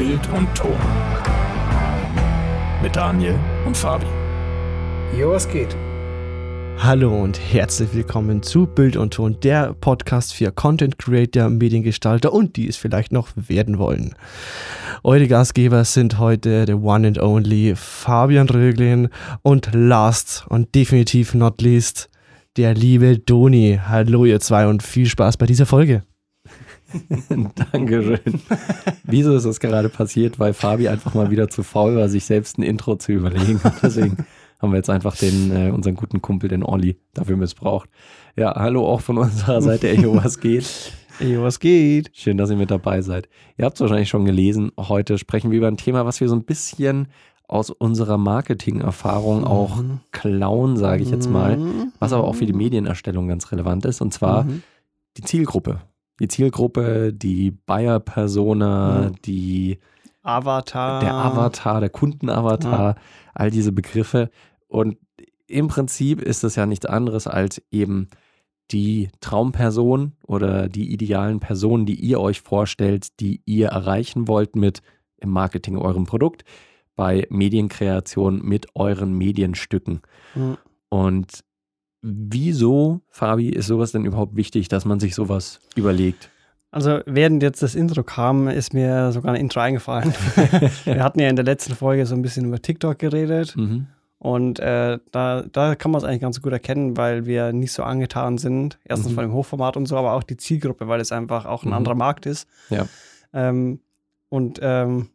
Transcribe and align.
Bild 0.00 0.30
und 0.30 0.48
Ton. 0.54 0.78
Mit 2.82 2.96
Daniel 2.96 3.38
und 3.66 3.76
Fabi. 3.76 4.06
Jo, 5.14 5.32
was 5.32 5.46
geht? 5.46 5.76
Hallo 6.78 7.22
und 7.22 7.38
herzlich 7.38 7.92
willkommen 7.92 8.42
zu 8.42 8.64
Bild 8.64 8.96
und 8.96 9.12
Ton, 9.12 9.38
der 9.42 9.74
Podcast 9.74 10.32
für 10.32 10.52
Content 10.52 10.98
Creator, 10.98 11.50
Mediengestalter 11.50 12.32
und 12.32 12.56
die 12.56 12.66
es 12.66 12.78
vielleicht 12.78 13.12
noch 13.12 13.28
werden 13.36 13.76
wollen. 13.76 14.14
Eure 15.04 15.28
Gastgeber 15.28 15.84
sind 15.84 16.18
heute 16.18 16.64
der 16.64 16.82
One 16.82 17.06
and 17.06 17.18
Only 17.20 17.74
Fabian 17.76 18.48
Röglin 18.48 19.10
und 19.42 19.68
last 19.74 20.46
und 20.48 20.74
definitiv 20.74 21.34
not 21.34 21.60
least 21.60 22.08
der 22.56 22.72
liebe 22.72 23.18
Doni. 23.18 23.78
Hallo 23.86 24.24
ihr 24.24 24.40
zwei 24.40 24.66
und 24.66 24.82
viel 24.82 25.04
Spaß 25.04 25.36
bei 25.36 25.44
dieser 25.44 25.66
Folge. 25.66 26.04
Dankeschön. 27.72 28.40
Wieso 29.04 29.34
ist 29.34 29.46
das 29.46 29.60
gerade 29.60 29.88
passiert? 29.88 30.38
Weil 30.38 30.52
Fabi 30.52 30.88
einfach 30.88 31.14
mal 31.14 31.30
wieder 31.30 31.48
zu 31.48 31.62
faul 31.62 31.96
war, 31.96 32.08
sich 32.08 32.24
selbst 32.24 32.58
ein 32.58 32.62
Intro 32.62 32.96
zu 32.96 33.12
überlegen. 33.12 33.60
Deswegen 33.82 34.16
haben 34.58 34.72
wir 34.72 34.76
jetzt 34.76 34.90
einfach 34.90 35.16
den, 35.16 35.50
äh, 35.50 35.70
unseren 35.70 35.94
guten 35.94 36.20
Kumpel, 36.20 36.48
den 36.48 36.64
Olli, 36.64 36.96
dafür 37.14 37.36
missbraucht. 37.36 37.88
Ja, 38.36 38.54
hallo 38.56 38.86
auch 38.86 39.00
von 39.00 39.18
unserer 39.18 39.62
Seite. 39.62 39.88
Echo, 39.88 40.14
was 40.16 40.40
geht? 40.40 40.92
Echo, 41.18 41.42
was 41.42 41.60
geht? 41.60 42.10
Schön, 42.14 42.36
dass 42.36 42.50
ihr 42.50 42.56
mit 42.56 42.70
dabei 42.70 43.02
seid. 43.02 43.28
Ihr 43.56 43.64
habt 43.64 43.76
es 43.76 43.80
wahrscheinlich 43.80 44.08
schon 44.08 44.24
gelesen. 44.24 44.70
Heute 44.78 45.18
sprechen 45.18 45.50
wir 45.50 45.58
über 45.58 45.68
ein 45.68 45.76
Thema, 45.76 46.06
was 46.06 46.20
wir 46.20 46.28
so 46.28 46.36
ein 46.36 46.44
bisschen 46.44 47.08
aus 47.48 47.70
unserer 47.70 48.16
Marketing-Erfahrung 48.16 49.44
auch 49.44 49.82
mhm. 49.82 50.00
klauen, 50.12 50.76
sage 50.76 51.02
ich 51.02 51.10
jetzt 51.10 51.28
mal, 51.28 51.58
was 51.98 52.12
aber 52.12 52.22
auch 52.24 52.36
für 52.36 52.46
die 52.46 52.52
Medienerstellung 52.52 53.26
ganz 53.26 53.50
relevant 53.50 53.84
ist, 53.86 54.00
und 54.00 54.14
zwar 54.14 54.44
mhm. 54.44 54.62
die 55.16 55.22
Zielgruppe 55.22 55.80
die 56.20 56.28
Zielgruppe, 56.28 57.12
die 57.12 57.50
Buyer-Persona, 57.50 59.08
mhm. 59.08 59.22
die 59.22 59.78
Avatar. 60.22 61.00
Der 61.00 61.14
Avatar, 61.14 61.80
der 61.80 61.90
Kundenavatar, 61.90 62.96
ja. 62.96 63.02
all 63.34 63.50
diese 63.50 63.72
Begriffe. 63.72 64.30
Und 64.68 64.98
im 65.46 65.68
Prinzip 65.68 66.20
ist 66.20 66.44
es 66.44 66.56
ja 66.56 66.66
nichts 66.66 66.86
anderes 66.86 67.26
als 67.26 67.60
eben 67.70 68.08
die 68.70 69.08
Traumperson 69.20 70.12
oder 70.24 70.68
die 70.68 70.92
idealen 70.92 71.40
Personen, 71.40 71.86
die 71.86 71.96
ihr 71.96 72.20
euch 72.20 72.40
vorstellt, 72.40 73.18
die 73.18 73.42
ihr 73.44 73.68
erreichen 73.68 74.28
wollt 74.28 74.54
mit 74.54 74.82
im 75.16 75.30
Marketing 75.30 75.76
eurem 75.76 76.04
Produkt, 76.04 76.44
bei 76.94 77.26
Medienkreation 77.30 78.42
mit 78.42 78.68
euren 78.74 79.16
Medienstücken. 79.16 80.02
Mhm. 80.34 80.58
Und 80.88 81.44
Wieso, 82.02 83.00
Fabi, 83.08 83.50
ist 83.50 83.66
sowas 83.66 83.92
denn 83.92 84.04
überhaupt 84.04 84.36
wichtig, 84.36 84.68
dass 84.68 84.84
man 84.84 85.00
sich 85.00 85.14
sowas 85.14 85.60
überlegt? 85.76 86.30
Also 86.70 87.00
während 87.04 87.42
jetzt 87.42 87.62
das 87.62 87.74
Intro 87.74 88.02
kam, 88.04 88.48
ist 88.48 88.72
mir 88.72 89.10
sogar 89.12 89.34
ein 89.34 89.40
Intro 89.40 89.60
eingefallen. 89.60 90.14
Wir 90.84 91.02
hatten 91.02 91.18
ja 91.18 91.28
in 91.28 91.36
der 91.36 91.44
letzten 91.44 91.74
Folge 91.74 92.06
so 92.06 92.14
ein 92.14 92.22
bisschen 92.22 92.46
über 92.46 92.62
TikTok 92.62 92.98
geredet. 92.98 93.56
Mhm. 93.56 93.88
Und 94.18 94.60
äh, 94.60 94.98
da, 95.10 95.42
da 95.50 95.74
kann 95.74 95.90
man 95.90 96.00
es 96.00 96.04
eigentlich 96.04 96.20
ganz 96.20 96.42
gut 96.42 96.52
erkennen, 96.52 96.98
weil 96.98 97.24
wir 97.24 97.54
nicht 97.54 97.72
so 97.72 97.82
angetan 97.82 98.36
sind. 98.36 98.78
Erstens 98.84 99.12
mhm. 99.12 99.14
von 99.14 99.24
dem 99.24 99.32
Hochformat 99.32 99.78
und 99.78 99.86
so, 99.86 99.96
aber 99.96 100.12
auch 100.12 100.22
die 100.22 100.36
Zielgruppe, 100.36 100.88
weil 100.88 101.00
es 101.00 101.10
einfach 101.10 101.46
auch 101.46 101.64
ein 101.64 101.68
mhm. 101.68 101.74
anderer 101.74 101.94
Markt 101.94 102.26
ist. 102.26 102.46
Ja. 102.68 102.86
Ähm, 103.32 103.80
und 104.28 104.60
ähm, 104.62 105.08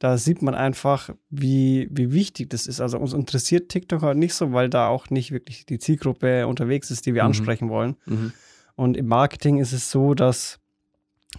da 0.00 0.16
sieht 0.16 0.40
man 0.40 0.54
einfach, 0.54 1.10
wie, 1.28 1.86
wie 1.90 2.12
wichtig 2.12 2.48
das 2.48 2.66
ist. 2.66 2.80
Also 2.80 2.98
uns 2.98 3.12
interessiert 3.12 3.68
TikTok 3.68 4.00
halt 4.00 4.16
nicht 4.16 4.32
so, 4.32 4.52
weil 4.52 4.70
da 4.70 4.88
auch 4.88 5.10
nicht 5.10 5.30
wirklich 5.30 5.66
die 5.66 5.78
Zielgruppe 5.78 6.46
unterwegs 6.46 6.90
ist, 6.90 7.04
die 7.04 7.14
wir 7.14 7.22
mhm. 7.22 7.28
ansprechen 7.28 7.68
wollen. 7.68 7.96
Mhm. 8.06 8.32
Und 8.76 8.96
im 8.96 9.06
Marketing 9.06 9.58
ist 9.58 9.74
es 9.74 9.90
so, 9.90 10.14
dass, 10.14 10.58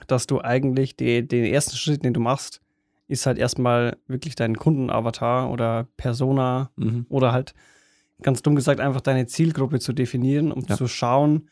dass 0.06 0.28
du 0.28 0.42
eigentlich 0.42 0.96
die, 0.96 1.28
den 1.28 1.44
ersten 1.44 1.76
Schritt, 1.76 2.06
den 2.06 2.14
du 2.14 2.20
machst, 2.20 2.62
ist 3.08 3.26
halt 3.26 3.40
erstmal 3.40 3.98
wirklich 4.08 4.36
dein 4.36 4.56
Kundenavatar 4.56 5.50
oder 5.50 5.88
Persona 5.98 6.70
mhm. 6.76 7.08
oder 7.10 7.32
halt 7.32 7.56
ganz 8.22 8.44
dumm 8.44 8.56
gesagt 8.56 8.80
einfach 8.80 9.02
deine 9.02 9.26
Zielgruppe 9.26 9.80
zu 9.80 9.92
definieren, 9.92 10.52
um 10.52 10.64
ja. 10.70 10.78
zu 10.78 10.88
schauen, 10.88 11.50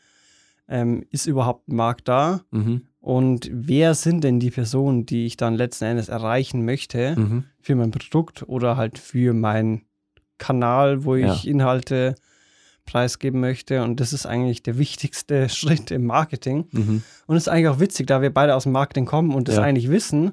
ähm, 0.68 1.04
ist 1.10 1.26
überhaupt 1.26 1.66
ein 1.66 1.74
Markt 1.74 2.06
da? 2.06 2.42
Mhm. 2.52 2.86
Und 3.00 3.48
wer 3.50 3.94
sind 3.94 4.24
denn 4.24 4.40
die 4.40 4.50
Personen, 4.50 5.06
die 5.06 5.24
ich 5.24 5.38
dann 5.38 5.54
letzten 5.54 5.84
Endes 5.84 6.08
erreichen 6.08 6.64
möchte 6.64 7.18
mhm. 7.18 7.44
für 7.60 7.74
mein 7.74 7.90
Produkt 7.90 8.46
oder 8.46 8.76
halt 8.76 8.98
für 8.98 9.32
meinen 9.32 9.82
Kanal, 10.36 11.04
wo 11.04 11.14
ich 11.14 11.44
ja. 11.44 11.50
Inhalte 11.50 12.14
preisgeben 12.84 13.40
möchte? 13.40 13.82
Und 13.82 14.00
das 14.00 14.12
ist 14.12 14.26
eigentlich 14.26 14.62
der 14.62 14.76
wichtigste 14.76 15.48
Schritt 15.48 15.90
im 15.90 16.04
Marketing. 16.04 16.66
Mhm. 16.72 17.02
Und 17.26 17.36
es 17.36 17.44
ist 17.44 17.48
eigentlich 17.48 17.68
auch 17.68 17.80
witzig, 17.80 18.06
da 18.06 18.20
wir 18.20 18.32
beide 18.32 18.54
aus 18.54 18.64
dem 18.64 18.72
Marketing 18.72 19.06
kommen 19.06 19.32
und 19.32 19.48
das 19.48 19.56
ja. 19.56 19.62
eigentlich 19.62 19.88
wissen, 19.88 20.32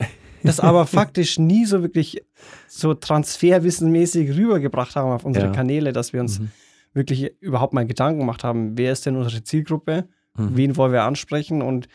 das 0.42 0.58
aber 0.58 0.86
faktisch 0.86 1.38
nie 1.38 1.66
so 1.66 1.82
wirklich 1.82 2.24
so 2.66 2.94
transferwissenmäßig 2.94 4.36
rübergebracht 4.36 4.96
haben 4.96 5.12
auf 5.12 5.24
unsere 5.24 5.46
ja. 5.46 5.52
Kanäle, 5.52 5.92
dass 5.92 6.12
wir 6.12 6.20
uns 6.20 6.40
mhm. 6.40 6.50
wirklich 6.94 7.32
überhaupt 7.40 7.74
mal 7.74 7.86
Gedanken 7.86 8.18
gemacht 8.18 8.42
haben, 8.42 8.76
wer 8.76 8.90
ist 8.90 9.06
denn 9.06 9.14
unsere 9.14 9.44
Zielgruppe? 9.44 10.08
Mhm. 10.36 10.56
Wen 10.56 10.76
wollen 10.76 10.92
wir 10.92 11.04
ansprechen 11.04 11.62
und 11.62 11.86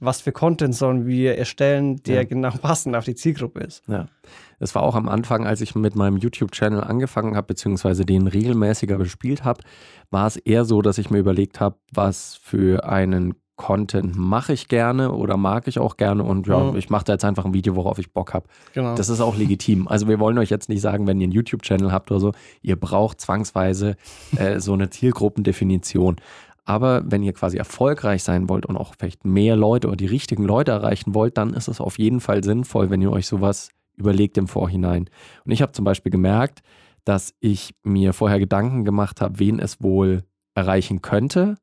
was 0.00 0.20
für 0.20 0.32
Content 0.32 0.74
sollen 0.74 1.06
wir 1.06 1.36
erstellen, 1.36 2.02
der 2.02 2.16
ja. 2.16 2.24
genau 2.24 2.50
passend 2.50 2.96
auf 2.96 3.04
die 3.04 3.14
Zielgruppe 3.14 3.60
ist. 3.60 3.82
Ja. 3.86 4.08
Es 4.58 4.74
war 4.74 4.82
auch 4.82 4.94
am 4.94 5.08
Anfang, 5.08 5.46
als 5.46 5.60
ich 5.60 5.74
mit 5.74 5.94
meinem 5.94 6.16
YouTube-Channel 6.16 6.82
angefangen 6.82 7.36
habe, 7.36 7.48
beziehungsweise 7.48 8.04
den 8.04 8.26
regelmäßiger 8.26 8.98
bespielt 8.98 9.44
habe, 9.44 9.62
war 10.10 10.26
es 10.26 10.36
eher 10.36 10.64
so, 10.64 10.82
dass 10.82 10.98
ich 10.98 11.10
mir 11.10 11.18
überlegt 11.18 11.60
habe, 11.60 11.76
was 11.92 12.38
für 12.42 12.84
einen 12.84 13.34
Content 13.60 14.16
mache 14.16 14.54
ich 14.54 14.68
gerne 14.68 15.12
oder 15.12 15.36
mag 15.36 15.68
ich 15.68 15.78
auch 15.78 15.98
gerne 15.98 16.22
und 16.22 16.46
ja, 16.46 16.58
mhm. 16.58 16.76
ich 16.76 16.88
mache 16.88 17.04
da 17.04 17.12
jetzt 17.12 17.26
einfach 17.26 17.44
ein 17.44 17.52
Video, 17.52 17.76
worauf 17.76 17.98
ich 17.98 18.10
Bock 18.10 18.32
habe. 18.32 18.46
Genau. 18.72 18.94
Das 18.94 19.10
ist 19.10 19.20
auch 19.20 19.36
legitim. 19.36 19.86
Also 19.86 20.08
wir 20.08 20.18
wollen 20.18 20.38
euch 20.38 20.48
jetzt 20.48 20.70
nicht 20.70 20.80
sagen, 20.80 21.06
wenn 21.06 21.20
ihr 21.20 21.24
einen 21.24 21.32
YouTube-Channel 21.32 21.92
habt 21.92 22.10
oder 22.10 22.20
so, 22.20 22.32
ihr 22.62 22.76
braucht 22.76 23.20
zwangsweise 23.20 23.96
äh, 24.36 24.60
so 24.60 24.72
eine 24.72 24.88
Zielgruppendefinition. 24.88 26.16
Aber 26.70 27.02
wenn 27.04 27.24
ihr 27.24 27.32
quasi 27.32 27.56
erfolgreich 27.56 28.22
sein 28.22 28.48
wollt 28.48 28.64
und 28.64 28.76
auch 28.76 28.94
vielleicht 28.96 29.24
mehr 29.24 29.56
Leute 29.56 29.88
oder 29.88 29.96
die 29.96 30.06
richtigen 30.06 30.44
Leute 30.44 30.70
erreichen 30.70 31.16
wollt, 31.16 31.36
dann 31.36 31.52
ist 31.52 31.66
es 31.66 31.80
auf 31.80 31.98
jeden 31.98 32.20
Fall 32.20 32.44
sinnvoll, 32.44 32.90
wenn 32.90 33.02
ihr 33.02 33.10
euch 33.10 33.26
sowas 33.26 33.70
überlegt 33.96 34.38
im 34.38 34.46
Vorhinein. 34.46 35.10
Und 35.44 35.50
ich 35.50 35.62
habe 35.62 35.72
zum 35.72 35.84
Beispiel 35.84 36.12
gemerkt, 36.12 36.60
dass 37.04 37.34
ich 37.40 37.74
mir 37.82 38.12
vorher 38.12 38.38
Gedanken 38.38 38.84
gemacht 38.84 39.20
habe, 39.20 39.40
wen 39.40 39.58
es 39.58 39.82
wohl 39.82 40.22
erreichen 40.54 41.02
könnte. 41.02 41.56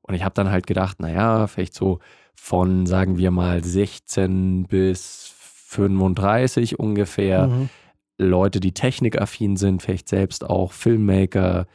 Und 0.00 0.14
ich 0.14 0.24
habe 0.24 0.32
dann 0.32 0.50
halt 0.50 0.66
gedacht, 0.66 1.00
naja, 1.00 1.48
vielleicht 1.48 1.74
so 1.74 1.98
von, 2.34 2.86
sagen 2.86 3.18
wir 3.18 3.30
mal, 3.30 3.62
16 3.62 4.68
bis 4.68 5.34
35 5.66 6.78
ungefähr. 6.78 7.48
Mhm. 7.48 7.68
Leute, 8.16 8.60
die 8.60 8.72
technikaffin 8.72 9.58
sind, 9.58 9.82
vielleicht 9.82 10.08
selbst 10.08 10.48
auch 10.48 10.72
Filmmaker, 10.72 11.66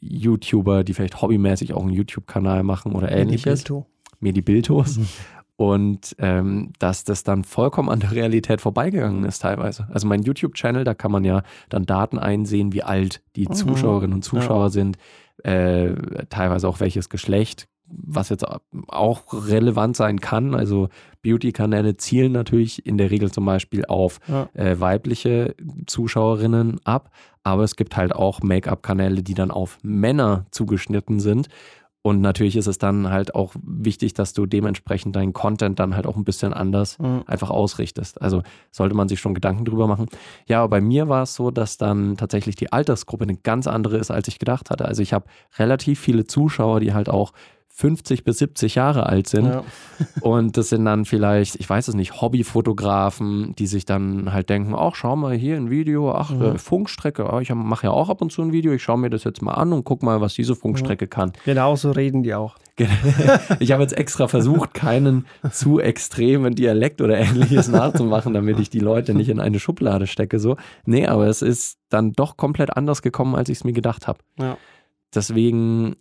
YouTuber, 0.00 0.84
die 0.84 0.94
vielleicht 0.94 1.20
hobbymäßig 1.20 1.74
auch 1.74 1.82
einen 1.82 1.92
YouTube-Kanal 1.92 2.62
machen 2.62 2.92
oder 2.92 3.10
ähnliches. 3.12 3.64
Medibiltos. 4.20 4.98
Mhm. 4.98 5.08
Und 5.56 6.16
ähm, 6.18 6.72
dass 6.78 7.04
das 7.04 7.22
dann 7.22 7.44
vollkommen 7.44 7.90
an 7.90 8.00
der 8.00 8.12
Realität 8.12 8.62
vorbeigegangen 8.62 9.24
ist 9.24 9.40
teilweise. 9.40 9.86
Also 9.90 10.08
mein 10.08 10.22
YouTube-Channel, 10.22 10.84
da 10.84 10.94
kann 10.94 11.12
man 11.12 11.22
ja 11.22 11.42
dann 11.68 11.84
Daten 11.84 12.18
einsehen, 12.18 12.72
wie 12.72 12.82
alt 12.82 13.20
die 13.36 13.46
mhm. 13.46 13.52
Zuschauerinnen 13.52 14.14
und 14.14 14.22
Zuschauer 14.22 14.64
ja. 14.64 14.70
sind, 14.70 14.96
äh, 15.44 15.92
teilweise 16.30 16.66
auch 16.66 16.80
welches 16.80 17.10
Geschlecht, 17.10 17.68
was 17.90 18.28
jetzt 18.28 18.46
auch 18.88 19.22
relevant 19.32 19.96
sein 19.96 20.20
kann. 20.20 20.54
Also 20.54 20.88
Beauty-Kanäle 21.22 21.96
zielen 21.96 22.32
natürlich 22.32 22.86
in 22.86 22.98
der 22.98 23.10
Regel 23.10 23.30
zum 23.30 23.44
Beispiel 23.44 23.84
auf 23.86 24.20
ja. 24.28 24.48
äh, 24.54 24.80
weibliche 24.80 25.54
Zuschauerinnen 25.86 26.80
ab, 26.84 27.10
aber 27.42 27.64
es 27.64 27.76
gibt 27.76 27.96
halt 27.96 28.14
auch 28.14 28.40
Make-up-Kanäle, 28.42 29.22
die 29.22 29.34
dann 29.34 29.50
auf 29.50 29.78
Männer 29.82 30.46
zugeschnitten 30.50 31.20
sind. 31.20 31.48
Und 32.02 32.22
natürlich 32.22 32.56
ist 32.56 32.66
es 32.66 32.78
dann 32.78 33.10
halt 33.10 33.34
auch 33.34 33.52
wichtig, 33.62 34.14
dass 34.14 34.32
du 34.32 34.46
dementsprechend 34.46 35.16
deinen 35.16 35.34
Content 35.34 35.78
dann 35.78 35.94
halt 35.94 36.06
auch 36.06 36.16
ein 36.16 36.24
bisschen 36.24 36.54
anders 36.54 36.98
mhm. 36.98 37.24
einfach 37.26 37.50
ausrichtest. 37.50 38.22
Also 38.22 38.42
sollte 38.70 38.94
man 38.94 39.08
sich 39.08 39.20
schon 39.20 39.34
Gedanken 39.34 39.66
drüber 39.66 39.86
machen. 39.86 40.06
Ja, 40.46 40.60
aber 40.60 40.70
bei 40.70 40.80
mir 40.80 41.10
war 41.10 41.24
es 41.24 41.34
so, 41.34 41.50
dass 41.50 41.76
dann 41.76 42.16
tatsächlich 42.16 42.56
die 42.56 42.72
Altersgruppe 42.72 43.24
eine 43.24 43.36
ganz 43.36 43.66
andere 43.66 43.98
ist, 43.98 44.10
als 44.10 44.28
ich 44.28 44.38
gedacht 44.38 44.70
hatte. 44.70 44.86
Also 44.86 45.02
ich 45.02 45.12
habe 45.12 45.26
relativ 45.58 46.00
viele 46.00 46.24
Zuschauer, 46.24 46.80
die 46.80 46.94
halt 46.94 47.10
auch 47.10 47.32
50 47.72 48.24
bis 48.24 48.38
70 48.38 48.74
Jahre 48.74 49.06
alt 49.06 49.26
sind. 49.28 49.46
Ja. 49.46 49.64
und 50.20 50.56
das 50.56 50.68
sind 50.68 50.84
dann 50.84 51.04
vielleicht, 51.04 51.56
ich 51.56 51.68
weiß 51.68 51.88
es 51.88 51.94
nicht, 51.94 52.20
Hobbyfotografen, 52.20 53.54
die 53.56 53.66
sich 53.66 53.86
dann 53.86 54.32
halt 54.32 54.50
denken, 54.50 54.74
ach, 54.76 54.94
schau 54.94 55.16
mal 55.16 55.34
hier 55.34 55.56
ein 55.56 55.70
Video, 55.70 56.12
ach, 56.12 56.30
mhm. 56.30 56.42
äh, 56.42 56.58
Funkstrecke, 56.58 57.32
oh, 57.32 57.38
ich 57.38 57.52
mache 57.54 57.86
ja 57.86 57.92
auch 57.92 58.08
ab 58.10 58.20
und 58.20 58.32
zu 58.32 58.42
ein 58.42 58.52
Video, 58.52 58.72
ich 58.72 58.82
schaue 58.82 58.98
mir 58.98 59.08
das 59.08 59.24
jetzt 59.24 59.40
mal 59.40 59.54
an 59.54 59.72
und 59.72 59.84
guck 59.84 60.02
mal, 60.02 60.20
was 60.20 60.34
diese 60.34 60.54
Funkstrecke 60.54 61.06
mhm. 61.06 61.10
kann. 61.10 61.32
Genau 61.44 61.74
so 61.76 61.90
reden 61.90 62.22
die 62.22 62.34
auch. 62.34 62.56
ich 63.58 63.72
habe 63.72 63.82
jetzt 63.82 63.96
extra 63.96 64.28
versucht, 64.28 64.74
keinen 64.74 65.26
zu 65.50 65.80
extremen 65.80 66.54
Dialekt 66.54 67.00
oder 67.00 67.18
ähnliches 67.18 67.68
nachzumachen, 67.68 68.34
damit 68.34 68.58
ich 68.58 68.70
die 68.70 68.78
Leute 68.78 69.14
nicht 69.14 69.28
in 69.28 69.40
eine 69.40 69.58
Schublade 69.58 70.06
stecke. 70.06 70.38
So. 70.38 70.56
Nee, 70.84 71.06
aber 71.06 71.26
es 71.26 71.42
ist 71.42 71.78
dann 71.88 72.12
doch 72.12 72.36
komplett 72.36 72.76
anders 72.76 73.02
gekommen, 73.02 73.34
als 73.34 73.48
ich 73.48 73.58
es 73.58 73.64
mir 73.64 73.72
gedacht 73.72 74.06
habe. 74.06 74.20
Ja. 74.38 74.56
Deswegen 75.14 75.96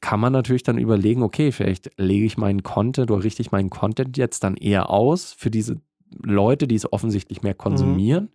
kann 0.00 0.20
man 0.20 0.32
natürlich 0.32 0.62
dann 0.62 0.78
überlegen, 0.78 1.22
okay, 1.22 1.52
vielleicht 1.52 1.90
lege 1.96 2.24
ich 2.24 2.38
meinen 2.38 2.62
Content 2.62 3.10
oder 3.10 3.24
richte 3.24 3.42
ich 3.42 3.52
meinen 3.52 3.70
Content 3.70 4.16
jetzt 4.16 4.44
dann 4.44 4.56
eher 4.56 4.90
aus 4.90 5.32
für 5.32 5.50
diese 5.50 5.80
Leute, 6.22 6.68
die 6.68 6.74
es 6.74 6.92
offensichtlich 6.92 7.42
mehr 7.42 7.54
konsumieren? 7.54 8.28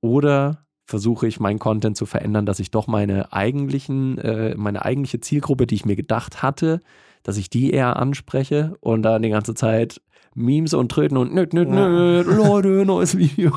Oder 0.00 0.66
versuche 0.84 1.26
ich 1.26 1.40
meinen 1.40 1.58
Content 1.58 1.96
zu 1.96 2.06
verändern, 2.06 2.46
dass 2.46 2.60
ich 2.60 2.70
doch 2.70 2.86
meine 2.86 3.32
eigentlichen, 3.32 4.18
äh, 4.18 4.54
meine 4.56 4.84
eigentliche 4.84 5.20
Zielgruppe, 5.20 5.66
die 5.66 5.74
ich 5.74 5.84
mir 5.84 5.96
gedacht 5.96 6.42
hatte, 6.42 6.80
dass 7.22 7.36
ich 7.36 7.50
die 7.50 7.70
eher 7.70 7.96
anspreche 7.96 8.76
und 8.80 9.02
dann 9.02 9.22
die 9.22 9.28
ganze 9.28 9.54
Zeit 9.54 10.00
Memes 10.34 10.72
und 10.72 10.90
Tröten 10.90 11.16
und 11.16 11.34
nöt, 11.34 11.52
nöt, 11.52 11.68
nöt, 11.68 12.26
Leute, 12.26 12.84
neues 12.86 13.18
Video. 13.18 13.52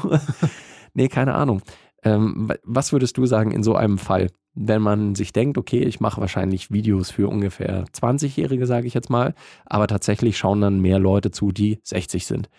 nee, 0.93 1.07
keine 1.07 1.35
Ahnung. 1.35 1.61
Ähm, 2.03 2.51
was 2.63 2.91
würdest 2.91 3.17
du 3.17 3.25
sagen 3.25 3.51
in 3.51 3.63
so 3.63 3.75
einem 3.75 3.97
Fall, 3.97 4.27
wenn 4.53 4.81
man 4.81 5.15
sich 5.15 5.33
denkt, 5.33 5.57
okay, 5.57 5.83
ich 5.83 5.99
mache 5.99 6.19
wahrscheinlich 6.19 6.71
Videos 6.71 7.11
für 7.11 7.29
ungefähr 7.29 7.85
20-Jährige, 7.85 8.65
sage 8.65 8.87
ich 8.87 8.93
jetzt 8.93 9.09
mal, 9.09 9.33
aber 9.65 9.87
tatsächlich 9.87 10.37
schauen 10.37 10.61
dann 10.61 10.79
mehr 10.79 10.99
Leute 10.99 11.31
zu, 11.31 11.51
die 11.51 11.79
60 11.83 12.25
sind. 12.25 12.49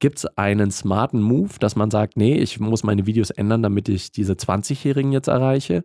Gibt 0.00 0.18
es 0.18 0.26
einen 0.36 0.70
smarten 0.70 1.20
Move, 1.20 1.54
dass 1.58 1.76
man 1.76 1.90
sagt, 1.90 2.16
nee, 2.16 2.36
ich 2.36 2.60
muss 2.60 2.84
meine 2.84 3.06
Videos 3.06 3.30
ändern, 3.30 3.62
damit 3.62 3.88
ich 3.88 4.12
diese 4.12 4.34
20-Jährigen 4.34 5.12
jetzt 5.12 5.28
erreiche? 5.28 5.84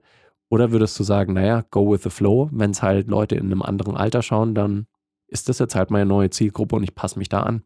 Oder 0.49 0.71
würdest 0.71 0.99
du 0.99 1.03
sagen, 1.03 1.33
naja, 1.33 1.63
go 1.71 1.91
with 1.91 2.03
the 2.03 2.11
flow, 2.11 2.49
wenn 2.51 2.71
es 2.71 2.83
halt 2.83 3.07
Leute 3.07 3.35
in 3.35 3.45
einem 3.45 3.63
anderen 3.63 3.97
Alter 3.97 4.21
schauen, 4.21 4.53
dann 4.53 4.85
ist 5.27 5.49
das 5.49 5.57
jetzt 5.57 5.73
halt 5.75 5.89
meine 5.89 6.05
neue 6.05 6.29
Zielgruppe 6.29 6.75
und 6.75 6.83
ich 6.83 6.93
passe 6.93 7.17
mich 7.17 7.29
da 7.29 7.41
an? 7.41 7.63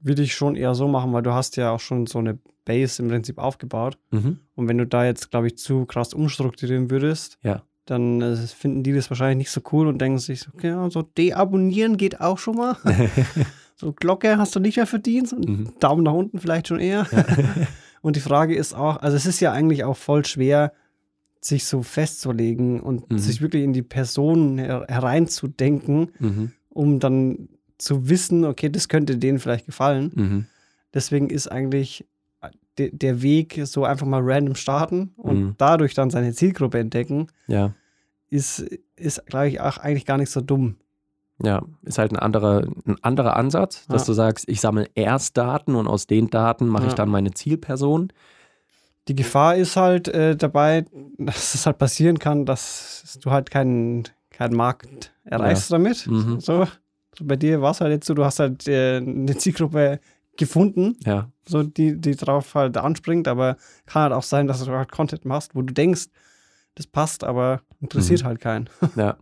Würde 0.00 0.22
ich 0.22 0.34
schon 0.34 0.54
eher 0.56 0.74
so 0.74 0.86
machen, 0.88 1.12
weil 1.12 1.22
du 1.22 1.32
hast 1.32 1.56
ja 1.56 1.70
auch 1.72 1.80
schon 1.80 2.06
so 2.06 2.18
eine 2.18 2.38
Base 2.64 3.02
im 3.02 3.08
Prinzip 3.08 3.38
aufgebaut. 3.38 3.98
Mhm. 4.10 4.38
Und 4.54 4.68
wenn 4.68 4.78
du 4.78 4.86
da 4.86 5.04
jetzt, 5.04 5.30
glaube 5.30 5.46
ich, 5.48 5.56
zu 5.58 5.86
krass 5.86 6.14
umstrukturieren 6.14 6.90
würdest, 6.90 7.38
Ja. 7.42 7.62
dann 7.86 8.20
äh, 8.20 8.36
finden 8.36 8.82
die 8.82 8.92
das 8.92 9.10
wahrscheinlich 9.10 9.38
nicht 9.38 9.50
so 9.50 9.60
cool 9.72 9.86
und 9.86 9.98
denken 10.00 10.18
sich, 10.18 10.46
okay, 10.54 10.68
ja, 10.68 10.90
so 10.90 11.02
deabonnieren 11.02 11.96
geht 11.96 12.20
auch 12.20 12.38
schon 12.38 12.56
mal. 12.56 12.76
so 13.76 13.92
Glocke 13.92 14.36
hast 14.38 14.54
du 14.54 14.60
nicht 14.60 14.76
mehr 14.76 14.86
verdient 14.86 15.32
und 15.32 15.48
Mhm. 15.48 15.72
Daumen 15.80 16.02
nach 16.04 16.12
unten 16.12 16.38
vielleicht 16.38 16.68
schon 16.68 16.78
eher. 16.80 17.06
und 18.02 18.16
die 18.16 18.20
Frage 18.20 18.54
ist 18.54 18.74
auch, 18.74 18.98
also 18.98 19.16
es 19.16 19.24
ist 19.26 19.40
ja 19.40 19.52
eigentlich 19.52 19.84
auch 19.84 19.96
voll 19.96 20.24
schwer, 20.26 20.72
sich 21.40 21.64
so 21.66 21.82
festzulegen 21.82 22.80
und 22.80 23.10
Mhm. 23.10 23.18
sich 23.18 23.40
wirklich 23.40 23.62
in 23.64 23.72
die 23.72 23.82
Person 23.82 24.58
her 24.58 24.84
hereinzudenken, 24.88 26.10
Mhm. 26.18 26.52
um 26.70 26.98
dann 27.00 27.48
zu 27.78 28.08
wissen, 28.08 28.44
okay, 28.44 28.68
das 28.68 28.88
könnte 28.88 29.16
denen 29.16 29.38
vielleicht 29.38 29.66
gefallen. 29.66 30.12
Mhm. 30.14 30.46
Deswegen 30.94 31.30
ist 31.30 31.48
eigentlich 31.48 32.06
de 32.78 32.90
der 32.92 33.22
Weg 33.22 33.60
so 33.64 33.84
einfach 33.84 34.06
mal 34.06 34.20
random 34.22 34.54
starten 34.54 35.12
und 35.16 35.36
Mhm. 35.40 35.54
dadurch 35.58 35.94
dann 35.94 36.10
seine 36.10 36.32
Zielgruppe 36.32 36.78
entdecken, 36.78 37.26
Ja. 37.46 37.72
ist, 38.30 38.60
ist 38.96 39.24
glaube 39.26 39.48
ich, 39.48 39.60
auch 39.60 39.78
eigentlich 39.78 40.06
gar 40.06 40.18
nicht 40.18 40.30
so 40.30 40.40
dumm. 40.40 40.76
Ja, 41.42 41.62
ist 41.82 41.98
halt 41.98 42.10
ein 42.12 42.18
anderer, 42.18 42.66
ein 42.86 42.96
anderer 43.02 43.36
Ansatz, 43.36 43.86
dass 43.86 44.02
Ja. 44.02 44.06
du 44.06 44.12
sagst, 44.14 44.48
ich 44.48 44.60
sammle 44.60 44.86
erst 44.94 45.36
Daten 45.36 45.76
und 45.76 45.86
aus 45.86 46.06
den 46.08 46.30
Daten 46.30 46.66
mache 46.66 46.84
ich 46.86 46.92
Ja. 46.92 46.96
dann 46.96 47.08
meine 47.10 47.32
Zielperson. 47.32 48.12
Die 49.06 49.14
Gefahr 49.14 49.56
ist 49.56 49.76
halt 49.76 50.08
äh, 50.08 50.36
dabei, 50.36 50.84
dass 51.18 51.54
es 51.54 51.64
halt 51.64 51.78
passieren 51.78 52.18
kann, 52.18 52.44
dass 52.44 53.18
du 53.22 53.30
halt 53.30 53.50
keinen, 53.50 54.04
keinen 54.30 54.56
Markt 54.56 55.12
erreichst 55.24 55.70
damit. 55.72 56.06
Mhm. 56.08 56.40
So 56.40 56.66
bei 57.22 57.36
dir 57.36 57.60
war 57.62 57.70
es 57.72 57.80
halt 57.80 57.90
jetzt 57.92 58.06
so, 58.06 58.14
du 58.14 58.24
hast 58.24 58.38
halt 58.38 58.66
äh, 58.68 58.96
eine 58.96 59.36
Zielgruppe 59.36 60.00
gefunden, 60.36 60.96
Ja, 61.04 61.28
so 61.46 61.62
die, 61.62 62.00
die 62.00 62.14
drauf 62.14 62.54
halt 62.54 62.76
anspringt, 62.76 63.26
aber 63.28 63.56
kann 63.86 64.02
halt 64.02 64.12
auch 64.12 64.22
sein, 64.22 64.46
dass 64.46 64.64
du 64.64 64.70
halt 64.70 64.92
Content 64.92 65.24
machst, 65.24 65.54
wo 65.54 65.62
du 65.62 65.74
denkst, 65.74 66.06
das 66.76 66.86
passt, 66.86 67.24
aber 67.24 67.60
interessiert 67.80 68.22
Mhm. 68.22 68.26
halt 68.26 68.40
keinen. 68.40 68.70
ja. 68.96 69.16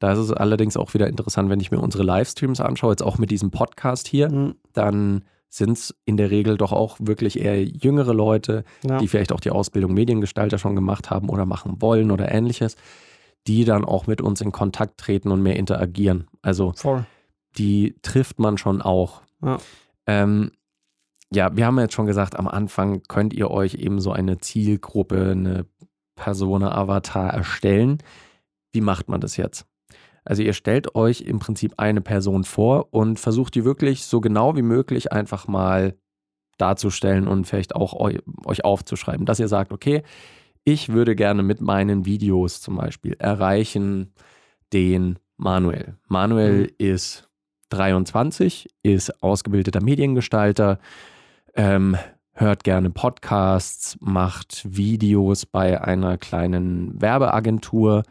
Da 0.00 0.12
ist 0.12 0.18
es 0.18 0.32
allerdings 0.32 0.76
auch 0.76 0.92
wieder 0.92 1.06
interessant, 1.06 1.48
wenn 1.50 1.60
ich 1.60 1.70
mir 1.70 1.78
unsere 1.78 2.02
Livestreams 2.02 2.60
anschaue, 2.60 2.90
jetzt 2.90 3.02
auch 3.02 3.16
mit 3.18 3.30
diesem 3.30 3.50
Podcast 3.52 4.08
hier, 4.08 4.28
Mhm. 4.30 4.54
dann 4.72 5.24
sind 5.48 5.78
es 5.78 5.94
in 6.04 6.16
der 6.16 6.32
Regel 6.32 6.56
doch 6.56 6.72
auch 6.72 6.96
wirklich 7.00 7.38
eher 7.40 7.62
jüngere 7.64 8.12
Leute, 8.12 8.64
Ja. 8.84 8.98
die 8.98 9.06
vielleicht 9.06 9.30
auch 9.30 9.38
die 9.38 9.50
Ausbildung 9.52 9.94
Mediengestalter 9.94 10.58
schon 10.58 10.74
gemacht 10.74 11.10
haben 11.10 11.28
oder 11.28 11.46
machen 11.46 11.80
wollen 11.80 12.10
oder 12.10 12.32
ähnliches, 12.32 12.74
die 13.46 13.64
dann 13.64 13.84
auch 13.84 14.06
mit 14.06 14.20
uns 14.20 14.40
in 14.40 14.52
Kontakt 14.52 14.98
treten 14.98 15.30
und 15.30 15.42
mehr 15.42 15.56
interagieren. 15.56 16.28
Also 16.42 16.72
Voll. 16.76 17.04
die 17.56 17.96
trifft 18.02 18.38
man 18.38 18.58
schon 18.58 18.80
auch. 18.82 19.22
Ja. 19.42 19.58
Ähm, 20.06 20.52
ja, 21.32 21.54
wir 21.56 21.66
haben 21.66 21.78
jetzt 21.78 21.94
schon 21.94 22.06
gesagt, 22.06 22.36
am 22.38 22.48
Anfang 22.48 23.02
könnt 23.08 23.34
ihr 23.34 23.50
euch 23.50 23.74
eben 23.74 24.00
so 24.00 24.12
eine 24.12 24.38
Zielgruppe, 24.38 25.32
eine 25.32 25.66
Persona, 26.14 26.72
Avatar 26.72 27.32
erstellen. 27.32 27.98
Wie 28.72 28.80
macht 28.80 29.08
man 29.08 29.20
das 29.20 29.36
jetzt? 29.36 29.66
Also 30.24 30.42
ihr 30.42 30.54
stellt 30.54 30.94
euch 30.94 31.20
im 31.22 31.38
Prinzip 31.38 31.74
eine 31.76 32.00
Person 32.00 32.44
vor 32.44 32.88
und 32.92 33.20
versucht 33.20 33.54
die 33.54 33.64
wirklich 33.64 34.04
so 34.04 34.20
genau 34.20 34.56
wie 34.56 34.62
möglich 34.62 35.12
einfach 35.12 35.46
mal 35.48 35.96
darzustellen 36.56 37.28
und 37.28 37.46
vielleicht 37.46 37.74
auch 37.74 37.94
eu 37.94 38.18
euch 38.46 38.64
aufzuschreiben, 38.64 39.26
dass 39.26 39.40
ihr 39.40 39.48
sagt, 39.48 39.72
okay, 39.72 40.02
ich 40.64 40.88
würde 40.90 41.14
gerne 41.14 41.42
mit 41.42 41.60
meinen 41.60 42.06
Videos 42.06 42.60
zum 42.60 42.76
Beispiel 42.76 43.14
erreichen 43.18 44.12
den 44.72 45.18
Manuel. 45.36 45.96
Manuel 46.08 46.72
ist 46.78 47.28
23, 47.70 48.68
ist 48.82 49.22
ausgebildeter 49.22 49.82
Mediengestalter, 49.82 50.78
ähm, 51.54 51.96
hört 52.32 52.64
gerne 52.64 52.90
Podcasts, 52.90 53.96
macht 54.00 54.64
Videos 54.64 55.46
bei 55.46 55.80
einer 55.80 56.18
kleinen 56.18 57.00
Werbeagentur 57.00 58.02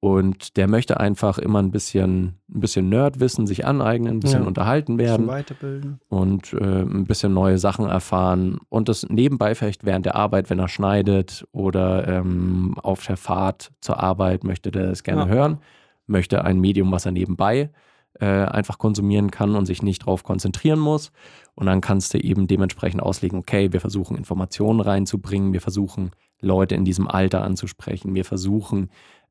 und 0.00 0.56
der 0.56 0.66
möchte 0.66 0.98
einfach 0.98 1.36
immer 1.38 1.58
ein 1.60 1.70
bisschen, 1.70 2.38
ein 2.52 2.60
bisschen 2.60 2.88
Nerdwissen 2.88 3.46
sich 3.46 3.66
aneignen, 3.66 4.16
ein 4.16 4.20
bisschen 4.20 4.42
Ja. 4.42 4.48
unterhalten 4.48 4.96
Bisschen 4.96 5.10
werden 5.12 5.26
weiterbilden. 5.28 6.00
und 6.08 6.54
äh, 6.54 6.82
ein 6.82 7.04
bisschen 7.04 7.34
neue 7.34 7.58
Sachen 7.58 7.86
erfahren 7.86 8.58
und 8.70 8.88
das 8.88 9.06
nebenbei 9.08 9.54
vielleicht 9.54 9.84
während 9.84 10.06
der 10.06 10.16
Arbeit, 10.16 10.48
wenn 10.48 10.58
er 10.58 10.68
schneidet 10.68 11.46
oder 11.52 12.08
ähm, 12.08 12.74
auf 12.82 13.04
der 13.06 13.18
Fahrt 13.18 13.72
zur 13.82 14.00
Arbeit 14.02 14.42
möchte 14.44 14.70
der 14.70 14.88
das 14.88 15.02
gerne 15.02 15.22
Ja. 15.22 15.28
hören, 15.28 15.58
möchte 16.06 16.44
ein 16.44 16.58
Medium, 16.60 16.90
was 16.92 17.04
er 17.04 17.12
nebenbei 17.12 17.70
äh, 18.18 18.26
einfach 18.26 18.78
konsumieren 18.78 19.30
kann 19.30 19.54
und 19.54 19.66
sich 19.66 19.82
nicht 19.82 20.02
darauf 20.02 20.24
konzentrieren 20.24 20.80
muss. 20.80 21.12
Und 21.54 21.66
dann 21.66 21.80
kannst 21.80 22.12
du 22.12 22.18
eben 22.18 22.46
dementsprechend 22.48 23.02
auslegen, 23.02 23.38
okay, 23.38 23.72
wir 23.72 23.80
versuchen 23.80 24.16
Informationen 24.16 24.80
reinzubringen, 24.80 25.52
wir 25.52 25.60
versuchen 25.60 26.10
Leute 26.40 26.74
in 26.74 26.84
diesem 26.84 27.06
Alter 27.06 27.44
anzusprechen, 27.44 28.14
wir 28.14 28.24
versuchen 28.24 28.88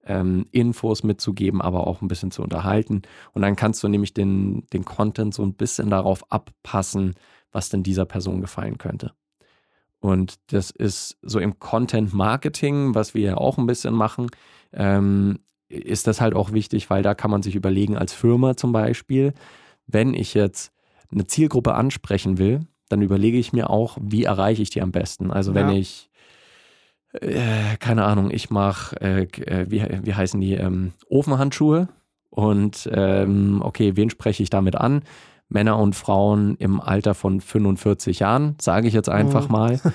ähm, 0.09 0.45
Infos 0.51 1.03
mitzugeben, 1.03 1.61
aber 1.61 1.87
auch 1.87 2.01
ein 2.01 2.07
bisschen 2.07 2.31
zu 2.31 2.41
unterhalten. 2.41 3.03
Und 3.33 3.43
dann 3.43 3.55
kannst 3.55 3.81
du 3.83 3.87
nämlich 3.87 4.13
den, 4.13 4.65
den 4.73 4.83
Content 4.83 5.33
so 5.33 5.43
ein 5.43 5.53
bisschen 5.53 5.89
darauf 5.89 6.29
abpassen, 6.31 7.13
was 7.51 7.69
denn 7.69 7.83
dieser 7.83 8.05
Person 8.05 8.41
gefallen 8.41 8.77
könnte. 8.79 9.13
Und 9.99 10.39
das 10.47 10.71
ist 10.71 11.17
so 11.21 11.39
im 11.39 11.59
Content 11.59 12.13
Marketing, 12.13 12.95
was 12.95 13.13
wir 13.13 13.21
ja 13.21 13.37
auch 13.37 13.57
ein 13.57 13.67
bisschen 13.67 13.93
machen, 13.93 14.27
ähm, 14.73 15.39
ist 15.67 16.07
das 16.07 16.19
halt 16.19 16.33
auch 16.33 16.51
wichtig, 16.51 16.89
weil 16.89 17.03
da 17.03 17.13
kann 17.13 17.29
man 17.29 17.43
sich 17.43 17.55
überlegen, 17.55 17.95
als 17.95 18.13
Firma 18.13 18.57
zum 18.57 18.71
Beispiel, 18.71 19.33
wenn 19.85 20.15
ich 20.15 20.33
jetzt 20.33 20.71
eine 21.11 21.27
Zielgruppe 21.27 21.75
ansprechen 21.75 22.39
will, 22.39 22.61
dann 22.87 23.03
überlege 23.03 23.37
ich 23.37 23.53
mir 23.53 23.69
auch, 23.69 23.97
wie 24.01 24.23
erreiche 24.23 24.63
ich 24.63 24.71
die 24.71 24.81
am 24.81 24.91
besten. 24.91 25.29
Also 25.29 25.53
wenn 25.53 25.67
Ja. 25.69 25.75
ich, 25.75 26.08
äh, 27.13 27.77
keine 27.79 28.05
Ahnung, 28.05 28.29
ich 28.31 28.49
mache, 28.49 28.99
äh, 29.01 29.23
äh, 29.23 29.65
wie, 29.69 29.83
wie 30.03 30.13
heißen 30.13 30.39
die, 30.39 30.53
ähm, 30.55 30.93
Ofenhandschuhe 31.09 31.87
und 32.29 32.89
ähm, 32.93 33.61
okay, 33.63 33.95
wen 33.95 34.09
spreche 34.09 34.43
ich 34.43 34.49
damit 34.49 34.75
an? 34.75 35.01
Männer 35.47 35.79
und 35.79 35.95
Frauen 35.95 36.55
im 36.57 36.79
Alter 36.79 37.15
von 37.15 37.41
45 37.41 38.19
Jahren, 38.19 38.55
sage 38.61 38.87
ich 38.87 38.93
jetzt 38.93 39.09
einfach 39.09 39.47
Mhm. 39.47 39.51
mal. 39.51 39.79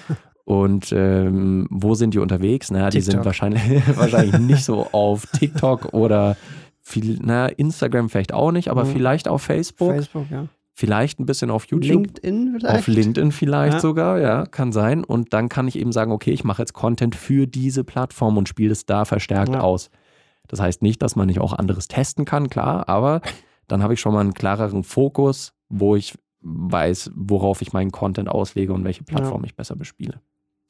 Und 0.47 0.93
ähm, 0.93 1.67
wo 1.71 1.95
sind 1.95 2.13
die 2.13 2.19
unterwegs? 2.19 2.71
Naja, 2.71 2.91
die 2.91 3.01
sind 3.01 3.13
TikTok. 3.13 3.25
wahrscheinlich, 3.25 3.63
wahrscheinlich 3.97 4.39
nicht 4.41 4.63
so 4.63 4.89
auf 4.93 5.25
TikTok 5.29 5.95
oder 5.95 6.37
viel, 6.83 7.19
naja, 7.23 7.47
Instagram 7.47 8.11
vielleicht 8.11 8.35
auch 8.35 8.53
nicht, 8.53 8.69
aber 8.69 8.85
Mhm. 8.85 8.89
vielleicht 8.91 9.27
auf 9.27 9.41
Facebook, 9.41 9.93
Facebook, 9.93 10.27
ja. 10.31 10.45
Vielleicht 10.75 11.21
ein 11.21 11.27
bisschen 11.27 11.51
auf 11.51 11.67
YouTube. 11.67 12.07
LinkedIn 12.07 12.57
vielleicht. 12.59 12.75
Auf 12.79 12.87
LinkedIn 12.89 13.33
vielleicht 13.33 13.75
Ja. 13.75 13.81
sogar, 13.81 14.19
ja, 14.21 14.45
kann 14.47 14.73
sein. 14.73 15.05
Und 15.05 15.33
dann 15.33 15.49
kann 15.49 15.69
ich 15.69 15.79
eben 15.79 15.93
sagen, 15.93 16.13
okay, 16.13 16.33
ich 16.33 16.45
mache 16.45 16.63
jetzt 16.63 16.73
Content 16.75 17.15
für 17.15 17.47
diese 17.47 17.85
Plattform 17.85 18.37
und 18.37 18.49
spiele 18.49 18.73
es 18.73 18.85
da 18.85 19.05
verstärkt 19.05 19.55
Ja. 19.55 19.61
aus. 19.61 19.91
Das 20.49 20.61
heißt 20.61 20.83
nicht, 20.83 21.01
dass 21.01 21.17
man 21.17 21.27
nicht 21.29 21.41
auch 21.41 21.53
anderes 21.53 21.89
testen 21.89 22.25
kann, 22.25 22.51
klar, 22.51 22.89
aber 22.89 23.23
dann 23.69 23.83
habe 23.83 23.95
ich 23.95 24.01
schon 24.01 24.13
mal 24.13 24.21
einen 24.21 24.35
klareren 24.35 24.85
Fokus, 24.85 25.55
wo 25.71 25.97
ich 25.97 26.15
weiß, 26.43 27.13
worauf 27.15 27.63
ich 27.63 27.73
meinen 27.73 27.91
Content 27.91 28.29
auslege 28.29 28.75
und 28.75 28.85
welche 28.85 29.03
Plattform 29.05 29.45
ich 29.45 29.55
besser 29.55 29.77
bespiele. 29.77 30.21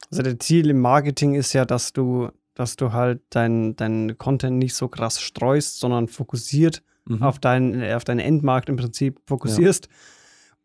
Also 0.09 0.23
der 0.23 0.39
Ziel 0.39 0.69
im 0.69 0.79
Marketing 0.79 1.33
ist 1.33 1.51
ja, 1.51 1.65
dass 1.65 1.91
du, 1.91 2.29
dass 2.53 2.77
du 2.77 2.93
halt 2.93 3.21
deinen 3.31 3.75
dein 3.75 4.17
Content 4.17 4.57
nicht 4.59 4.75
so 4.75 4.87
krass 4.87 5.19
streust, 5.19 5.79
sondern 5.79 6.07
fokussiert 6.07 6.81
Mhm. 7.07 7.21
auf, 7.23 7.39
deinen, 7.39 7.83
auf 7.93 8.03
deinen 8.03 8.19
Endmarkt 8.19 8.67
im 8.69 8.77
Prinzip 8.77 9.19
fokussierst, 9.27 9.89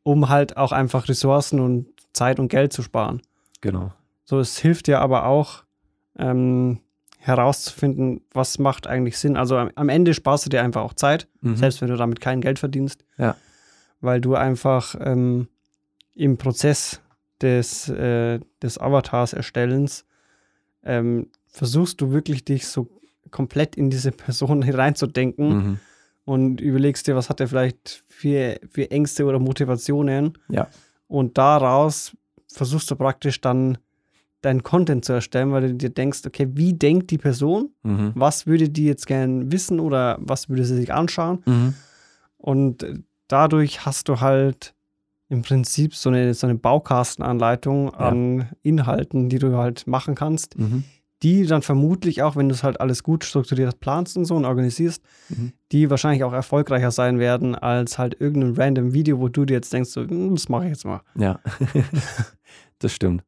um 0.03 0.29
halt 0.29 0.57
auch 0.57 0.73
einfach 0.73 1.09
Ressourcen 1.09 1.61
und 1.61 1.87
Zeit 2.13 2.41
und 2.41 2.49
Geld 2.49 2.73
zu 2.73 2.83
sparen. 2.83 3.21
Genau. 3.61 3.93
So, 4.25 4.39
es 4.41 4.59
hilft 4.59 4.87
dir 4.87 5.01
aber 5.01 5.27
auch 5.27 5.65
ähm, 6.19 6.81
herauszufinden, 7.19 8.23
was 8.33 8.59
macht 8.59 8.87
eigentlich 8.87 9.19
Sinn. 9.19 9.37
Also 9.37 9.57
am, 9.57 9.71
am 9.75 9.89
Ende 9.89 10.15
sparst 10.15 10.47
du 10.47 10.51
dir 10.51 10.63
einfach 10.63 10.83
auch 10.83 10.95
Zeit, 10.95 11.29
Mhm. 11.43 11.57
selbst 11.57 11.81
wenn 11.81 11.89
du 11.89 11.97
damit 11.97 12.21
kein 12.21 12.41
Geld 12.41 12.59
verdienst. 12.59 13.05
Ja. 13.19 13.37
weil 14.03 14.21
du 14.23 14.35
einfach 14.35 14.95
ähm, 14.99 15.49
im 16.15 16.39
Prozess 16.39 17.03
des, 17.43 17.89
äh, 17.91 18.41
des 18.63 18.79
Avatars 18.79 19.35
erstellens 19.35 20.07
ähm, 20.83 21.27
versuchst 21.49 22.01
du 22.01 22.11
wirklich 22.11 22.45
dich 22.47 22.67
so 22.67 22.89
komplett 23.31 23.77
in 23.77 23.91
diese 23.91 24.11
Person 24.11 24.63
hineinzudenken 24.71 25.49
Mhm. 25.49 25.81
Und 26.31 26.61
überlegst 26.61 27.09
dir, 27.09 27.17
was 27.17 27.29
hat 27.29 27.41
er 27.41 27.49
vielleicht 27.49 28.05
für, 28.07 28.61
für 28.69 28.89
Ängste 28.93 29.25
oder 29.25 29.41
Motivationen. 29.41 30.39
Ja. 30.49 30.69
Und 31.09 31.37
daraus 31.39 32.17
versuchst 32.47 32.89
du 32.89 32.95
praktisch 32.95 33.41
dann 33.41 33.79
deinen 34.41 34.63
Content 34.63 35.05
zu 35.05 35.13
erstellen, 35.13 35.51
weil 35.51 35.63
du 35.63 35.75
dir 35.75 35.91
denkst, 35.91 36.21
okay, 36.25 36.47
wie 36.53 36.73
denkt 36.73 37.11
die 37.11 37.19
Person? 37.19 37.71
Mhm. 37.83 38.13
Was 38.15 38.47
würde 38.47 38.69
die 38.69 38.85
jetzt 38.85 39.09
gern 39.09 39.51
wissen 39.51 39.81
oder 39.81 40.19
was 40.21 40.49
würde 40.49 40.65
sie 40.65 40.77
sich 40.77 40.93
anschauen? 40.95 41.43
Mhm. 41.47 41.75
Und 42.37 42.87
dadurch 43.27 43.85
hast 43.85 44.09
du 44.09 44.21
halt 44.21 44.73
im 45.31 45.43
Prinzip 45.43 45.97
so 45.97 46.11
eine, 46.11 46.33
so 46.35 46.47
eine 46.47 46.55
Baukastenanleitung 46.55 47.93
an 47.93 48.51
Inhalten, 48.63 49.29
die 49.29 49.41
du 49.41 49.57
halt 49.57 49.89
machen 49.89 50.15
kannst, 50.15 50.57
Mhm. 50.57 50.85
Die 51.23 51.45
dann 51.47 51.63
vermutlich 51.63 52.23
auch, 52.23 52.37
wenn 52.37 52.49
du 52.49 52.55
es 52.55 52.63
halt 52.63 52.81
alles 52.81 53.03
gut 53.03 53.25
strukturiert 53.25 53.79
planst 53.81 54.17
und 54.17 54.25
so 54.25 54.37
und 54.37 54.45
organisierst, 54.47 55.03
Mhm. 55.29 55.53
die 55.73 55.91
wahrscheinlich 55.91 56.25
auch 56.25 56.33
erfolgreicher 56.33 56.91
sein 56.91 57.19
werden 57.19 57.55
als 57.55 57.99
halt 57.99 58.19
irgendein 58.21 58.55
random 58.55 58.93
Video, 58.95 59.19
wo 59.21 59.29
du 59.29 59.45
dir 59.45 59.55
jetzt 59.55 59.73
denkst, 59.73 59.91
so, 59.91 60.01
"Hm, 60.03 60.35
das 60.35 60.49
mache 60.49 60.65
ich 60.65 60.71
jetzt 60.71 60.85
mal. 60.87 61.03
Ja, 61.17 61.41
das 62.79 62.93
stimmt. 62.93 63.23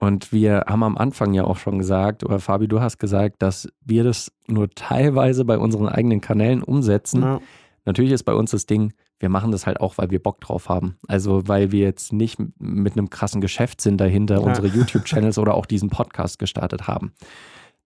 Und 0.00 0.32
wir 0.32 0.64
haben 0.68 0.84
am 0.84 0.96
Anfang 0.96 1.34
ja 1.34 1.42
auch 1.42 1.56
schon 1.56 1.78
gesagt, 1.78 2.22
oder 2.24 2.38
Fabi, 2.38 2.68
du 2.68 2.80
hast 2.80 2.98
gesagt, 2.98 3.42
dass 3.42 3.68
wir 3.84 4.04
das 4.04 4.30
nur 4.46 4.70
teilweise 4.70 5.44
bei 5.44 5.58
unseren 5.58 5.88
eigenen 5.88 6.20
Kanälen 6.20 6.62
umsetzen. 6.62 7.22
Ja, 7.22 7.40
Natürlich 7.84 8.12
ist 8.12 8.24
bei 8.24 8.34
uns 8.34 8.50
das 8.52 8.66
Ding, 8.66 8.92
wir 9.20 9.28
machen 9.28 9.50
das 9.50 9.66
halt 9.66 9.80
auch, 9.80 9.98
weil 9.98 10.10
wir 10.10 10.22
Bock 10.22 10.40
drauf 10.40 10.68
haben. 10.68 10.96
Also 11.08 11.48
weil 11.48 11.72
wir 11.72 11.80
jetzt 11.80 12.12
nicht 12.12 12.38
mit 12.58 12.92
einem 12.96 13.10
krassen 13.10 13.40
Geschäftssinn 13.40 13.96
dahinter 13.96 14.36
Ja. 14.36 14.40
unsere 14.40 14.66
YouTube-Channels 14.76 15.38
oder 15.38 15.54
auch 15.54 15.66
diesen 15.66 15.90
Podcast 15.90 16.38
gestartet 16.38 16.86
haben. 16.86 17.12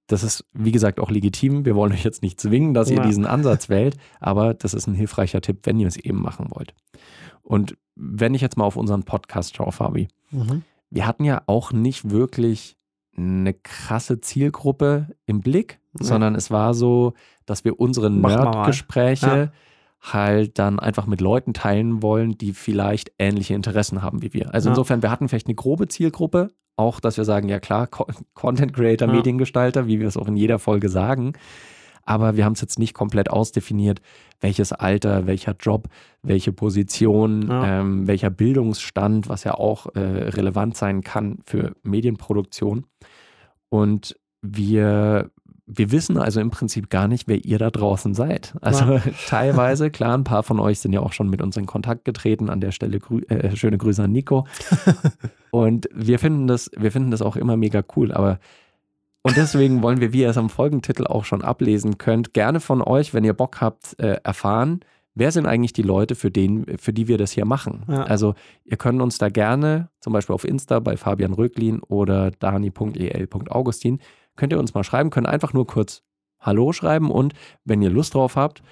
Das 0.09 0.23
ist, 0.25 0.45
wie 0.53 0.73
gesagt, 0.73 1.01
auch 1.01 1.11
legitim. 1.11 1.65
Wir 1.65 1.75
wollen 1.75 1.93
euch 1.93 2.05
jetzt 2.05 2.23
nicht 2.23 2.39
zwingen, 2.41 2.75
dass 2.75 2.91
ihr 2.91 2.97
Ja. 2.99 3.07
diesen 3.07 3.25
Ansatz 3.25 3.69
wählt, 3.69 3.97
aber 4.21 4.53
das 4.53 4.75
ist 4.75 4.87
ein 4.87 4.95
hilfreicher 4.95 5.41
Tipp, 5.41 5.61
wenn 5.65 5.79
ihr 5.81 5.89
es 5.89 5.97
eben 5.97 6.21
machen 6.21 6.49
wollt. 6.51 6.75
Und 7.43 7.77
wenn 7.95 8.35
ich 8.35 8.41
jetzt 8.43 8.57
mal 8.57 8.65
auf 8.65 8.77
unseren 8.77 9.05
Podcast 9.05 9.57
schaue, 9.57 9.73
Fabi, 9.73 10.09
mhm. 10.31 10.63
wir 10.91 11.07
hatten 11.07 11.25
ja 11.25 11.43
auch 11.47 11.73
nicht 11.73 12.11
wirklich 12.11 12.77
eine 13.17 13.55
krasse 13.55 14.21
Zielgruppe 14.21 15.09
im 15.27 15.41
Blick, 15.41 15.79
Nee. 15.99 16.07
sondern 16.07 16.35
es 16.35 16.51
war 16.51 16.73
so, 16.75 17.13
dass 17.47 17.65
wir 17.65 17.79
unsere. 17.79 18.11
Nerdgespräche 18.11 19.27
Ja. 19.27 19.53
Halt 20.03 20.59
dann 20.59 20.81
einfach 20.81 21.07
mit 21.07 21.21
Leuten 21.21 21.55
teilen 21.55 22.03
wollen, 22.03 22.37
die 22.37 22.53
vielleicht 22.53 23.13
ähnliche 23.19 23.55
Interessen 23.55 24.03
haben 24.03 24.21
wie 24.23 24.33
wir. 24.35 24.53
Also 24.53 24.69
Ja. 24.69 24.73
insofern, 24.73 25.01
wir 25.03 25.11
hatten 25.11 25.29
vielleicht 25.29 25.47
eine 25.47 25.55
grobe 25.55 25.87
Zielgruppe, 25.89 26.51
auch 26.77 26.99
dass 27.01 27.17
wir 27.17 27.25
sagen, 27.25 27.49
ja 27.49 27.61
klar, 27.61 27.87
Co 27.87 28.07
Content 28.35 28.73
Creator, 28.75 29.07
Ja. 29.09 29.15
Mediengestalter, 29.15 29.87
wie 29.87 30.01
wir 30.01 30.09
es 30.09 30.17
auch 30.17 30.27
in 30.29 30.37
jeder 30.37 30.59
Folge 30.59 30.89
sagen. 30.89 31.35
Aber 32.05 32.37
wir 32.37 32.45
haben 32.45 32.55
es 32.55 32.61
jetzt 32.61 32.81
nicht 32.81 32.95
komplett 32.95 33.31
ausdefiniert, 33.31 34.01
welches 34.41 34.73
Alter, 34.73 35.29
welcher 35.29 35.55
Job, 35.61 35.87
welche 36.23 36.53
Position, 36.53 37.47
Ja. 37.49 37.81
ähm, 37.81 38.09
welcher 38.09 38.31
Bildungsstand, 38.31 39.29
was 39.29 39.45
ja 39.45 39.55
auch 39.55 39.87
äh, 39.95 40.01
relevant 40.01 40.77
sein 40.77 41.03
kann 41.03 41.39
für 41.47 41.77
Medienproduktion. 41.85 42.87
Und 43.69 44.17
wir, 44.41 45.31
wir 45.75 45.93
wissen 45.93 46.19
also 46.19 46.41
im 46.41 46.51
Prinzip 46.51 46.91
gar 46.91 47.09
nicht, 47.09 47.29
wer 47.29 47.45
ihr 47.45 47.59
da 47.59 47.71
draußen 47.71 48.15
seid. 48.15 48.55
Also 48.61 49.01
teilweise, 49.27 49.91
klar, 49.91 50.17
ein 50.17 50.25
paar 50.25 50.43
von 50.43 50.61
euch 50.61 50.81
sind 50.81 50.93
ja 50.93 51.01
auch 51.01 51.13
schon 51.13 51.29
mit 51.29 51.43
uns 51.43 51.57
in 51.57 51.67
Kontakt 51.67 52.05
getreten. 52.05 52.51
An 52.51 52.61
der 52.61 52.73
Stelle 52.73 52.99
grü 52.99 53.23
äh, 53.29 53.55
schöne 53.57 53.79
Grüße 53.79 54.03
an 54.03 54.13
Nico. 54.13 54.47
Und 55.51 55.89
wir 55.95 56.19
finden 56.19 56.47
das, 56.47 56.71
wir 56.77 56.93
finden 56.93 57.11
das 57.11 57.23
auch 57.23 57.37
immer 57.37 57.57
mega 57.57 57.83
cool. 57.97 58.13
Aber 58.13 58.39
und 59.23 59.37
deswegen 59.37 59.83
wollen 59.83 60.01
wir, 60.01 60.13
wie 60.13 60.23
ihr 60.23 60.31
es 60.31 60.37
am 60.37 60.51
Folgentitel 60.51 61.07
auch 61.07 61.25
schon 61.25 61.43
ablesen 61.43 61.97
könnt, 61.97 62.35
gerne 62.35 62.59
von 62.59 62.83
euch, 62.83 63.15
wenn 63.15 63.23
ihr 63.23 63.35
Bock 63.35 63.61
habt, 63.61 63.99
äh, 64.01 64.19
erfahren, 64.25 64.81
wer 65.15 65.31
sind 65.31 65.47
eigentlich 65.47 65.73
die 65.73 65.83
Leute, 65.83 66.15
für, 66.15 66.31
den, 66.31 66.67
für 66.79 66.93
die 66.93 67.07
wir 67.09 67.19
das 67.19 67.31
hier 67.31 67.45
machen. 67.45 67.85
Ja. 67.89 68.03
Also 68.03 68.35
ihr 68.65 68.77
könnt 68.77 69.01
uns 69.01 69.19
da 69.19 69.29
gerne, 69.29 69.91
zum 70.01 70.13
Beispiel 70.13 70.35
auf 70.35 70.45
Insta 70.45 70.81
bei 70.81 70.97
Fabian 70.97 71.35
Röglin 71.35 71.81
oder 71.81 72.31
dani.el.augustin, 72.33 74.01
könnt 74.37 74.53
ihr 74.53 74.59
uns 74.59 74.75
mal 74.75 74.85
schreiben, 74.85 75.11
könnt 75.11 75.27
einfach 75.27 75.53
nur 75.53 75.67
kurz 75.67 76.03
Hallo 76.41 76.73
schreiben 76.73 77.11
und 77.11 77.35
wenn 77.65 77.83
ihr 77.83 77.91
Lust 77.91 78.15
drauf 78.15 78.35
habt, 78.37 78.63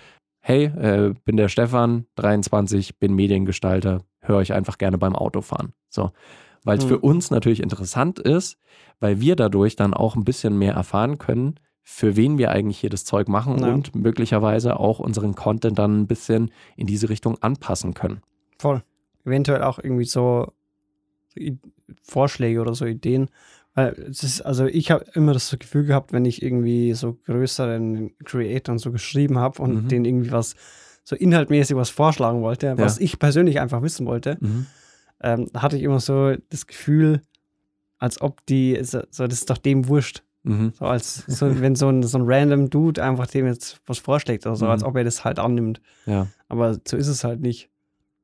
hey, 0.40 0.64
äh, 0.64 1.14
bin 1.24 1.36
der 1.36 1.48
Stefan, 1.48 2.06
23, 2.16 2.98
bin 2.98 3.14
Mediengestalter, 3.14 4.02
höre 4.20 4.36
euch 4.38 4.52
einfach 4.52 4.78
gerne 4.78 4.98
beim 4.98 5.14
Autofahren. 5.14 5.72
So, 5.88 6.10
weil 6.64 6.78
es 6.78 6.84
Hm. 6.84 6.88
für 6.88 6.98
uns 6.98 7.30
natürlich 7.30 7.62
interessant 7.62 8.18
ist, 8.18 8.56
weil 8.98 9.20
wir 9.20 9.36
dadurch 9.36 9.76
dann 9.76 9.94
auch 9.94 10.16
ein 10.16 10.24
bisschen 10.24 10.58
mehr 10.58 10.74
erfahren 10.74 11.18
können, 11.18 11.60
für 11.82 12.16
wen 12.16 12.38
wir 12.38 12.50
eigentlich 12.50 12.78
hier 12.78 12.90
das 12.90 13.04
Zeug 13.04 13.28
machen 13.28 13.58
Ja. 13.58 13.72
und 13.72 13.94
möglicherweise 13.94 14.78
auch 14.80 14.98
unseren 14.98 15.34
Content 15.34 15.78
dann 15.78 16.00
ein 16.00 16.06
bisschen 16.06 16.50
in 16.76 16.86
diese 16.86 17.08
Richtung 17.08 17.38
anpassen 17.42 17.94
können. 17.94 18.20
Voll. 18.58 18.82
Eventuell 19.24 19.62
auch 19.62 19.78
irgendwie 19.78 20.04
so, 20.04 20.52
Vorschläge 22.02 22.60
oder 22.60 22.74
so 22.74 22.84
Ideen. 22.86 23.28
Ist, 23.76 24.42
also 24.44 24.66
ich 24.66 24.90
habe 24.90 25.04
immer 25.14 25.32
das 25.32 25.54
Gefühl 25.58 25.84
gehabt, 25.84 26.12
wenn 26.12 26.24
ich 26.24 26.42
irgendwie 26.42 26.92
so 26.94 27.14
größeren 27.26 28.12
Creatoren 28.24 28.78
so 28.78 28.90
geschrieben 28.92 29.38
habe 29.38 29.62
und 29.62 29.84
Mhm. 29.84 29.88
denen 29.88 30.04
irgendwie 30.04 30.32
was 30.32 30.54
so 31.04 31.16
inhaltmäßig 31.16 31.76
was 31.76 31.88
vorschlagen 31.90 32.42
wollte, 32.42 32.76
was 32.78 32.98
ich 32.98 33.18
persönlich 33.18 33.60
einfach 33.60 33.80
wissen 33.82 34.06
wollte, 34.06 34.36
Mhm. 34.40 34.66
ähm, 35.22 35.46
hatte 35.56 35.76
ich 35.76 35.82
immer 35.84 36.00
so 36.00 36.34
das 36.50 36.66
Gefühl, 36.66 37.22
als 37.98 38.20
ob 38.20 38.44
die, 38.46 38.78
so, 38.82 39.02
so 39.10 39.26
das 39.26 39.38
ist 39.38 39.50
doch 39.50 39.58
dem 39.58 39.88
wurscht. 39.88 40.22
Mhm. 40.42 40.72
So 40.74 40.86
als 40.86 41.24
so, 41.26 41.60
wenn 41.60 41.74
so 41.76 41.88
ein, 41.88 42.02
so 42.02 42.18
ein 42.18 42.24
random 42.26 42.70
Dude 42.70 43.02
einfach 43.04 43.26
dem 43.28 43.46
jetzt 43.46 43.80
was 43.86 43.98
vorschlägt 43.98 44.46
oder 44.46 44.56
so, 44.56 44.64
Mhm. 44.64 44.70
als 44.72 44.82
ob 44.84 44.96
er 44.96 45.04
das 45.04 45.24
halt 45.24 45.38
annimmt. 45.38 45.80
Ja, 46.06 46.26
Aber 46.48 46.78
so 46.86 46.96
ist 46.96 47.08
es 47.08 47.24
halt 47.24 47.40
nicht. 47.40 47.68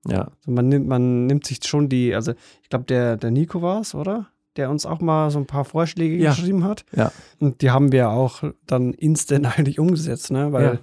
ja. 0.08 0.22
Also 0.38 0.50
man 0.50 0.68
nimmt, 0.68 0.88
man 0.88 1.26
nimmt 1.26 1.46
sich 1.46 1.60
schon 1.64 1.88
die, 1.88 2.14
also 2.14 2.32
ich 2.62 2.68
glaube, 2.68 2.84
der, 2.86 3.16
der 3.16 3.30
Nico 3.30 3.62
war 3.62 3.80
es, 3.80 3.94
oder? 3.94 4.28
Der 4.56 4.70
uns 4.70 4.86
auch 4.86 5.00
mal 5.00 5.30
so 5.30 5.38
ein 5.38 5.46
paar 5.46 5.64
Vorschläge 5.64 6.16
Ja. 6.16 6.30
geschrieben 6.30 6.64
hat. 6.64 6.84
Ja. 6.94 7.12
Und 7.40 7.60
die 7.62 7.70
haben 7.70 7.92
wir 7.92 8.10
auch 8.10 8.42
dann 8.66 8.92
instant 8.94 9.46
eigentlich 9.58 9.78
umgesetzt, 9.78 10.30
ne? 10.30 10.52
Weil 10.52 10.78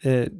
äh, 0.00 0.30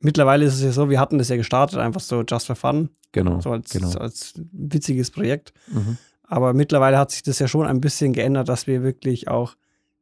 mittlerweile 0.00 0.44
ist 0.44 0.54
es 0.54 0.62
ja 0.62 0.72
so, 0.72 0.90
wir 0.90 1.00
hatten 1.00 1.18
das 1.18 1.28
ja 1.28 1.36
gestartet, 1.36 1.78
einfach 1.78 2.00
so 2.00 2.22
just 2.22 2.46
for 2.46 2.56
fun, 2.56 2.90
Genau. 3.12 3.40
so 3.40 3.50
als, 3.50 3.70
genau. 3.70 3.88
so 3.88 3.98
als 3.98 4.34
witziges 4.52 5.10
Projekt. 5.10 5.52
Mhm. 5.68 5.98
Aber 6.24 6.54
mittlerweile 6.54 6.98
hat 6.98 7.10
sich 7.10 7.22
das 7.22 7.38
ja 7.38 7.46
schon 7.46 7.66
ein 7.66 7.80
bisschen 7.80 8.12
geändert, 8.14 8.48
dass 8.48 8.66
wir 8.66 8.82
wirklich 8.82 9.28
auch 9.28 9.54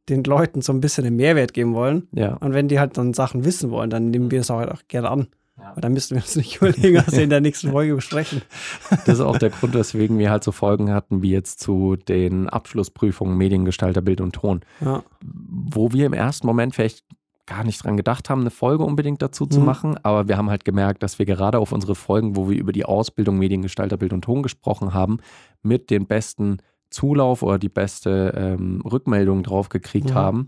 den 0.08 0.22
Leuten 0.24 0.62
so 0.62 0.72
ein 0.72 0.80
bisschen 0.80 1.04
einen 1.04 1.16
Mehrwert 1.16 1.52
geben 1.52 1.74
wollen. 1.74 2.08
Ja, 2.12 2.34
Und 2.36 2.52
wenn 2.54 2.68
die 2.68 2.78
halt 2.78 2.96
dann 2.96 3.14
Sachen 3.14 3.44
wissen 3.44 3.70
wollen, 3.70 3.90
dann 3.90 4.10
nehmen 4.10 4.30
wir 4.30 4.38
das 4.38 4.50
auch, 4.50 4.58
halt 4.58 4.70
auch 4.70 4.82
gerne 4.88 5.10
an. 5.10 5.26
Ja. 5.60 5.70
Aber 5.72 5.80
dann 5.80 5.92
müssten 5.92 6.14
wir 6.16 6.22
uns 6.22 6.36
nicht 6.36 6.56
überlegen, 6.60 6.96
was 7.06 7.12
wir 7.14 7.22
in 7.24 7.30
der 7.30 7.40
nächsten 7.40 7.70
Folge 7.70 7.94
besprechen. 7.94 8.42
das 8.90 9.08
ist 9.08 9.20
auch 9.20 9.38
der 9.38 9.50
Grund, 9.50 9.74
weswegen 9.74 10.18
wir 10.18 10.30
halt 10.30 10.42
so 10.44 10.52
Folgen 10.52 10.90
hatten, 10.92 11.22
wie 11.22 11.30
jetzt 11.30 11.60
zu 11.60 11.96
den 11.96 12.48
Abschlussprüfungen 12.48 13.36
Mediengestalter, 13.36 14.00
Bild 14.00 14.20
und 14.20 14.32
Ton, 14.34 14.60
Ja. 14.80 15.02
wo 15.22 15.92
wir 15.92 16.06
im 16.06 16.12
ersten 16.12 16.46
Moment 16.46 16.74
vielleicht 16.74 17.04
gar 17.46 17.64
nicht 17.64 17.82
dran 17.82 17.96
gedacht 17.96 18.30
haben, 18.30 18.42
eine 18.42 18.50
Folge 18.50 18.84
unbedingt 18.84 19.22
dazu 19.22 19.44
zu 19.44 19.58
Mhm. 19.60 19.66
machen, 19.66 19.98
aber 20.04 20.28
wir 20.28 20.36
haben 20.36 20.50
halt 20.50 20.64
gemerkt, 20.64 21.02
dass 21.02 21.18
wir 21.18 21.26
gerade 21.26 21.58
auf 21.58 21.72
unsere 21.72 21.96
Folgen, 21.96 22.36
wo 22.36 22.48
wir 22.48 22.56
über 22.56 22.70
die 22.72 22.84
Ausbildung 22.84 23.38
Mediengestalter, 23.38 23.96
Bild 23.96 24.12
und 24.12 24.22
Ton 24.22 24.42
gesprochen 24.44 24.94
haben, 24.94 25.18
mit 25.62 25.90
den 25.90 26.06
besten 26.06 26.58
Zulauf 26.90 27.42
oder 27.42 27.58
die 27.58 27.68
beste 27.68 28.32
ähm, 28.36 28.80
Rückmeldung 28.82 29.42
drauf 29.42 29.68
gekriegt 29.68 30.10
Mhm. 30.10 30.14
haben. 30.14 30.46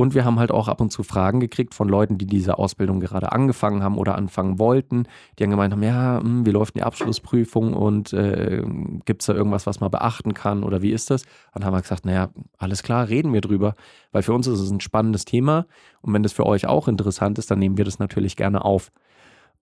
Und 0.00 0.14
wir 0.14 0.24
haben 0.24 0.38
halt 0.38 0.50
auch 0.50 0.68
ab 0.68 0.80
und 0.80 0.90
zu 0.90 1.02
Fragen 1.02 1.40
gekriegt 1.40 1.74
von 1.74 1.86
Leuten, 1.86 2.16
die 2.16 2.24
diese 2.24 2.56
Ausbildung 2.56 3.00
gerade 3.00 3.32
angefangen 3.32 3.82
haben 3.82 3.98
oder 3.98 4.14
anfangen 4.14 4.58
wollten. 4.58 5.04
Die 5.38 5.42
haben 5.42 5.50
gemeint 5.50 5.74
haben, 5.74 5.82
ja, 5.82 6.20
hm, 6.22 6.46
wie 6.46 6.52
läuft 6.52 6.74
die 6.74 6.82
Abschlussprüfung 6.82 7.74
und 7.74 8.14
äh, 8.14 8.62
gibt 9.04 9.20
es 9.20 9.26
da 9.26 9.34
irgendwas, 9.34 9.66
was 9.66 9.80
man 9.80 9.90
beachten 9.90 10.32
kann 10.32 10.64
oder 10.64 10.80
wie 10.80 10.90
ist 10.90 11.10
das? 11.10 11.24
Und 11.24 11.56
dann 11.56 11.66
haben 11.66 11.74
wir 11.74 11.82
gesagt, 11.82 12.06
naja, 12.06 12.30
alles 12.56 12.82
klar, 12.82 13.10
reden 13.10 13.34
wir 13.34 13.42
drüber, 13.42 13.74
weil 14.10 14.22
für 14.22 14.32
uns 14.32 14.46
ist 14.46 14.60
es 14.60 14.70
ein 14.70 14.80
spannendes 14.80 15.26
Thema 15.26 15.66
und 16.00 16.14
wenn 16.14 16.22
das 16.22 16.32
für 16.32 16.46
euch 16.46 16.66
auch 16.66 16.88
interessant 16.88 17.38
ist, 17.38 17.50
dann 17.50 17.58
nehmen 17.58 17.76
wir 17.76 17.84
das 17.84 17.98
natürlich 17.98 18.36
gerne 18.36 18.64
auf. 18.64 18.90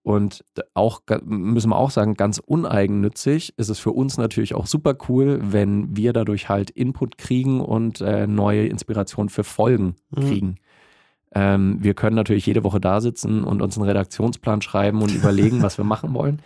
Und 0.03 0.45
auch, 0.75 1.03
müssen 1.25 1.71
wir 1.71 1.77
auch 1.77 1.91
sagen, 1.91 2.15
ganz 2.15 2.39
uneigennützig 2.39 3.53
ist 3.59 3.69
es 3.69 3.79
für 3.79 3.91
uns 3.93 4.17
natürlich 4.17 4.55
auch 4.55 4.67
super 4.67 4.95
cool, 5.09 5.39
wenn 5.43 5.97
wir 5.97 6.13
dadurch 6.13 6.49
halt 6.49 6.71
Input 6.71 7.19
kriegen 7.19 7.61
und 7.61 8.01
äh, 8.01 8.27
neue 8.27 8.67
Inspiration 8.67 9.29
für 9.29 9.45
Folgen 9.45 9.97
Mhm. 10.17 10.21
kriegen. 10.21 10.55
Ähm, 11.35 11.79
wir 11.81 11.93
können 11.93 12.17
natürlich 12.17 12.47
jede 12.47 12.65
Woche 12.65 12.81
da 12.81 13.01
sitzen 13.03 13.45
und 13.45 13.61
uns 13.61 13.77
einen 13.77 13.87
Redaktionsplan 13.87 14.63
schreiben 14.63 15.03
und 15.03 15.15
überlegen, 15.15 15.63
was 15.63 15.77
wir 15.77 15.85
machen 15.85 16.15
wollen. 16.15 16.41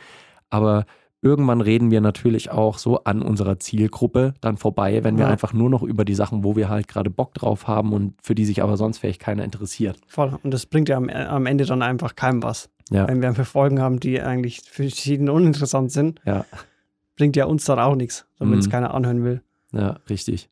Aber 0.51 0.87
irgendwann 1.21 1.61
reden 1.61 1.93
wir 1.93 2.01
natürlich 2.01 2.51
auch 2.51 2.79
so 2.79 3.05
an 3.05 3.23
unserer 3.23 3.61
Zielgruppe 3.61 4.35
dann 4.41 4.57
vorbei, 4.57 5.05
wenn 5.05 5.19
wir 5.19 5.27
Ja. 5.27 5.31
einfach 5.31 5.53
nur 5.53 5.71
noch 5.71 5.85
über 5.85 6.05
die 6.05 6.15
Sachen, 6.17 6.43
wo 6.43 6.57
wir 6.57 6.69
halt 6.69 6.89
gerade 6.89 7.11
Bock 7.11 7.33
drauf 7.35 7.69
haben 7.69 7.93
und 7.93 8.15
für 8.21 8.35
die 8.35 8.45
sich 8.45 8.61
aber 8.61 8.77
sonst 8.77 8.99
vielleicht 8.99 9.21
keiner 9.21 9.45
interessiert. 9.45 9.99
Voll. 10.09 10.37
Und 10.43 10.53
das 10.53 10.67
bringt 10.67 10.89
ja 10.89 10.97
am, 10.97 11.09
am 11.09 11.47
Ende 11.47 11.65
dann 11.65 11.81
einfach 11.83 12.17
keinem 12.17 12.43
was. 12.43 12.69
Ja. 12.93 13.09
Wenn 13.09 13.23
wir 13.23 13.33
Folgen 13.45 13.81
haben, 13.81 14.01
die 14.01 14.21
eigentlich 14.21 14.63
für 14.63 14.83
verschieden 14.83 15.29
uninteressant 15.29 15.93
sind, 15.93 16.21
ja. 16.25 16.45
bringt 17.17 17.37
ja 17.37 17.47
uns 17.47 17.65
dann 17.65 17.79
auch 17.79 17.95
nichts, 17.95 18.27
wenn 18.39 18.53
es 18.59 18.67
mhm. 18.67 18.71
keiner 18.71 18.95
anhören 18.95 19.25
will. 19.25 19.43
Ja, 19.73 19.99
richtig. 20.09 20.51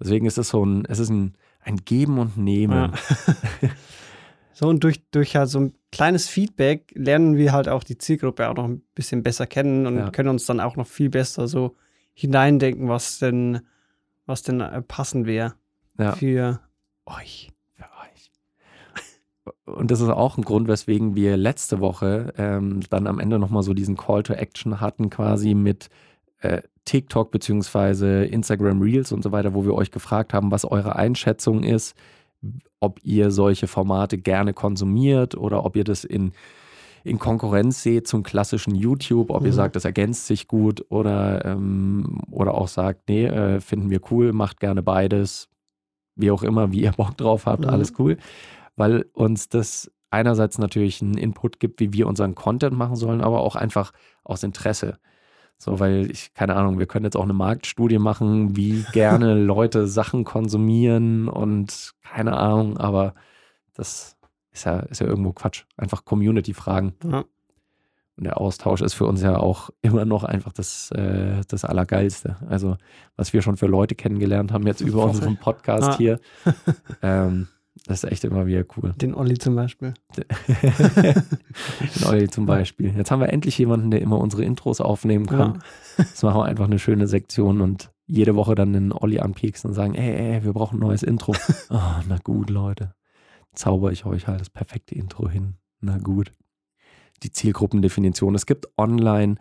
Deswegen 0.00 0.26
ist 0.26 0.38
es 0.38 0.48
so 0.48 0.64
ein, 0.64 0.84
es 0.86 0.98
ist 0.98 1.10
ein, 1.10 1.34
ein 1.60 1.76
Geben 1.76 2.18
und 2.18 2.36
Nehmen. 2.36 2.92
Ja. 2.92 3.68
so 4.52 4.68
und 4.68 4.82
durch, 4.82 5.02
durch 5.10 5.36
halt 5.36 5.48
so 5.48 5.60
ein 5.60 5.74
kleines 5.92 6.28
Feedback 6.28 6.92
lernen 6.94 7.36
wir 7.36 7.52
halt 7.52 7.68
auch 7.68 7.84
die 7.84 7.98
Zielgruppe 7.98 8.48
auch 8.48 8.54
noch 8.54 8.64
ein 8.64 8.82
bisschen 8.94 9.22
besser 9.22 9.46
kennen 9.46 9.86
und 9.86 10.12
können 10.12 10.30
uns 10.30 10.46
dann 10.46 10.60
auch 10.60 10.76
noch 10.76 10.86
viel 10.86 11.10
besser 11.10 11.46
so 11.48 11.76
hineindenken, 12.14 12.88
was 12.88 13.18
denn, 13.18 13.60
was 14.26 14.42
denn 14.42 14.60
äh, 14.60 14.82
passend 14.82 15.26
wäre. 15.26 15.54
Für 16.14 16.60
euch. 17.06 17.53
Und 19.66 19.90
das 19.90 20.00
ist 20.00 20.08
auch 20.08 20.38
ein 20.38 20.44
Grund, 20.44 20.68
weswegen 20.68 21.14
wir 21.14 21.36
letzte 21.36 21.80
Woche 21.80 22.32
ähm, 22.38 22.80
dann 22.88 23.06
am 23.06 23.18
Ende 23.18 23.38
nochmal 23.38 23.62
so 23.62 23.74
diesen 23.74 23.96
Call 23.96 24.22
to 24.22 24.32
Action 24.32 24.80
hatten, 24.80 25.10
quasi 25.10 25.54
mit 25.54 25.90
äh, 26.40 26.62
TikTok 26.84 27.30
beziehungsweise 27.30 28.24
Instagram 28.24 28.80
Reels 28.82 29.12
und 29.12 29.22
so 29.22 29.32
weiter, 29.32 29.54
wo 29.54 29.64
wir 29.64 29.74
euch 29.74 29.90
gefragt 29.90 30.34
haben, 30.34 30.50
was 30.50 30.64
eure 30.64 30.96
Einschätzung 30.96 31.62
ist, 31.62 31.94
ob 32.80 33.00
ihr 33.02 33.30
solche 33.30 33.66
Formate 33.66 34.18
gerne 34.18 34.52
konsumiert 34.52 35.36
oder 35.36 35.64
ob 35.64 35.76
ihr 35.76 35.84
das 35.84 36.04
in, 36.04 36.32
in 37.02 37.18
Konkurrenz 37.18 37.82
seht 37.82 38.06
zum 38.06 38.22
klassischen 38.22 38.74
YouTube, 38.74 39.30
ob 39.30 39.40
mhm. 39.40 39.46
ihr 39.46 39.52
sagt, 39.52 39.76
das 39.76 39.84
ergänzt 39.84 40.26
sich 40.26 40.48
gut 40.48 40.84
oder, 40.90 41.44
ähm, 41.44 42.20
oder 42.30 42.54
auch 42.54 42.68
sagt, 42.68 43.08
nee, 43.08 43.26
äh, 43.26 43.60
finden 43.60 43.90
wir 43.90 44.00
cool, 44.10 44.32
macht 44.32 44.60
gerne 44.60 44.82
beides, 44.82 45.48
wie 46.16 46.30
auch 46.30 46.42
immer, 46.42 46.72
wie 46.72 46.82
ihr 46.82 46.92
Bock 46.92 47.16
drauf 47.16 47.46
habt, 47.46 47.62
mhm. 47.62 47.70
alles 47.70 47.94
cool. 47.98 48.18
Weil 48.76 49.06
uns 49.12 49.48
das 49.48 49.90
einerseits 50.10 50.58
natürlich 50.58 51.02
einen 51.02 51.16
Input 51.16 51.60
gibt, 51.60 51.80
wie 51.80 51.92
wir 51.92 52.06
unseren 52.06 52.34
Content 52.34 52.76
machen 52.76 52.96
sollen, 52.96 53.20
aber 53.20 53.40
auch 53.40 53.56
einfach 53.56 53.92
aus 54.22 54.42
Interesse. 54.42 54.98
So, 55.58 55.80
weil 55.80 56.10
ich, 56.10 56.34
keine 56.34 56.56
Ahnung, 56.56 56.78
wir 56.78 56.86
können 56.86 57.04
jetzt 57.04 57.16
auch 57.16 57.24
eine 57.24 57.32
Marktstudie 57.32 57.98
machen, 57.98 58.56
wie 58.56 58.84
gerne 58.92 59.34
Leute 59.34 59.86
Sachen 59.86 60.24
konsumieren 60.24 61.28
und 61.28 61.94
keine 62.02 62.36
Ahnung, 62.36 62.76
aber 62.78 63.14
das 63.74 64.16
ist 64.52 64.64
ja, 64.64 64.80
ist 64.80 65.00
ja 65.00 65.06
irgendwo 65.06 65.32
Quatsch. 65.32 65.64
Einfach 65.76 66.04
Community-Fragen. 66.04 66.94
Ja. 67.04 67.24
Und 68.16 68.24
der 68.24 68.40
Austausch 68.40 68.80
ist 68.80 68.94
für 68.94 69.06
uns 69.06 69.22
ja 69.22 69.36
auch 69.36 69.70
immer 69.82 70.04
noch 70.04 70.22
einfach 70.22 70.52
das, 70.52 70.92
äh, 70.92 71.40
das 71.48 71.64
Allergeilste. 71.64 72.36
Also, 72.48 72.76
was 73.16 73.32
wir 73.32 73.42
schon 73.42 73.56
für 73.56 73.66
Leute 73.66 73.96
kennengelernt 73.96 74.52
haben, 74.52 74.66
jetzt 74.66 74.80
über 74.82 75.04
unseren 75.04 75.36
Podcast 75.36 75.82
ah. 75.82 75.96
hier. 75.96 76.20
Ähm, 77.02 77.48
das 77.86 78.04
ist 78.04 78.10
echt 78.10 78.24
immer 78.24 78.46
wieder 78.46 78.64
cool. 78.76 78.92
Den 78.96 79.14
Olli 79.14 79.36
zum 79.36 79.56
Beispiel. 79.56 79.94
Den 80.16 82.04
Olli 82.06 82.28
zum 82.28 82.46
Beispiel. 82.46 82.96
Jetzt 82.96 83.10
haben 83.10 83.20
wir 83.20 83.30
endlich 83.30 83.58
jemanden, 83.58 83.90
der 83.90 84.00
immer 84.00 84.18
unsere 84.18 84.44
Intros 84.44 84.80
aufnehmen 84.80 85.26
kann. 85.26 85.60
Ja. 85.98 86.04
Jetzt 86.04 86.22
machen 86.22 86.38
wir 86.38 86.44
einfach 86.44 86.66
eine 86.66 86.78
schöne 86.78 87.08
Sektion 87.08 87.60
und 87.60 87.90
jede 88.06 88.36
Woche 88.36 88.54
dann 88.54 88.72
den 88.72 88.92
Olli 88.92 89.18
anpieksen 89.18 89.70
und 89.70 89.74
sagen, 89.74 89.94
ey, 89.94 90.14
ey, 90.14 90.44
wir 90.44 90.52
brauchen 90.52 90.76
ein 90.76 90.86
neues 90.86 91.02
Intro. 91.02 91.34
oh, 91.70 92.00
na 92.08 92.18
gut, 92.22 92.48
Leute. 92.48 92.94
Zauber 93.54 93.92
ich 93.92 94.06
euch 94.06 94.28
halt 94.28 94.40
das 94.40 94.50
perfekte 94.50 94.94
Intro 94.94 95.28
hin. 95.28 95.54
Na 95.80 95.98
gut. 95.98 96.32
Die 97.22 97.32
Zielgruppendefinition. 97.32 98.34
Es 98.34 98.46
gibt 98.46 98.68
online 98.78 99.36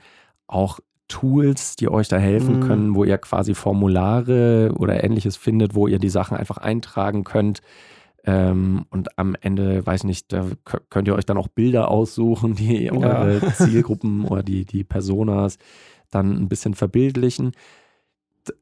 auch 0.47 0.79
Tools, 1.07 1.75
die 1.75 1.89
euch 1.89 2.07
da 2.07 2.17
helfen 2.17 2.59
mhm. 2.59 2.67
können, 2.67 2.95
wo 2.95 3.03
ihr 3.03 3.17
quasi 3.19 3.53
Formulare 3.53 4.73
oder 4.77 5.03
ähnliches 5.03 5.37
findet, 5.37 5.75
wo 5.75 5.87
ihr 5.87 5.99
die 5.99 6.09
Sachen 6.09 6.35
einfach 6.35 6.57
eintragen 6.57 7.23
könnt 7.23 7.61
ähm, 8.25 8.85
und 8.89 9.17
am 9.19 9.35
Ende, 9.39 9.85
weiß 9.85 10.05
nicht, 10.05 10.31
da 10.31 10.47
könnt 10.89 11.07
ihr 11.07 11.15
euch 11.15 11.25
dann 11.25 11.37
auch 11.37 11.49
Bilder 11.49 11.89
aussuchen, 11.89 12.55
die 12.55 12.85
ja. 12.85 12.93
eure 12.93 13.53
Zielgruppen 13.57 14.25
oder 14.25 14.43
die, 14.43 14.65
die 14.65 14.83
Personas 14.83 15.57
dann 16.09 16.37
ein 16.37 16.47
bisschen 16.47 16.73
verbildlichen. 16.73 17.51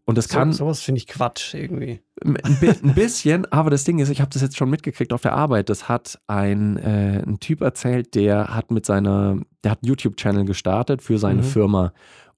Und 0.05 0.17
das 0.17 0.29
kann. 0.29 0.51
So, 0.51 0.65
sowas 0.65 0.81
finde 0.81 0.99
ich 0.99 1.07
Quatsch 1.07 1.53
irgendwie. 1.53 2.01
Ein, 2.23 2.37
ein, 2.43 2.93
bisschen, 2.93 3.51
aber 3.51 3.71
das 3.71 3.83
Ding 3.83 3.99
ist, 3.99 4.09
ich 4.09 4.21
habe 4.21 4.29
das 4.31 4.41
jetzt 4.41 4.57
schon 4.57 4.69
mitgekriegt 4.69 5.11
auf 5.11 5.21
der 5.21 5.33
Arbeit. 5.33 5.69
Das 5.69 5.89
hat 5.89 6.19
ein, 6.27 6.77
äh, 6.77 7.23
ein 7.25 7.39
Typ 7.39 7.61
erzählt, 7.61 8.13
der 8.13 8.55
hat 8.55 8.69
mit 8.69 8.85
seiner, 8.85 9.39
der 9.63 9.71
hat 9.71 9.79
einen 9.81 9.89
YouTube-Channel 9.89 10.45
gestartet 10.45 11.01
für 11.01 11.17
seine 11.17 11.41
mhm. 11.41 11.47
Firma. 11.47 11.93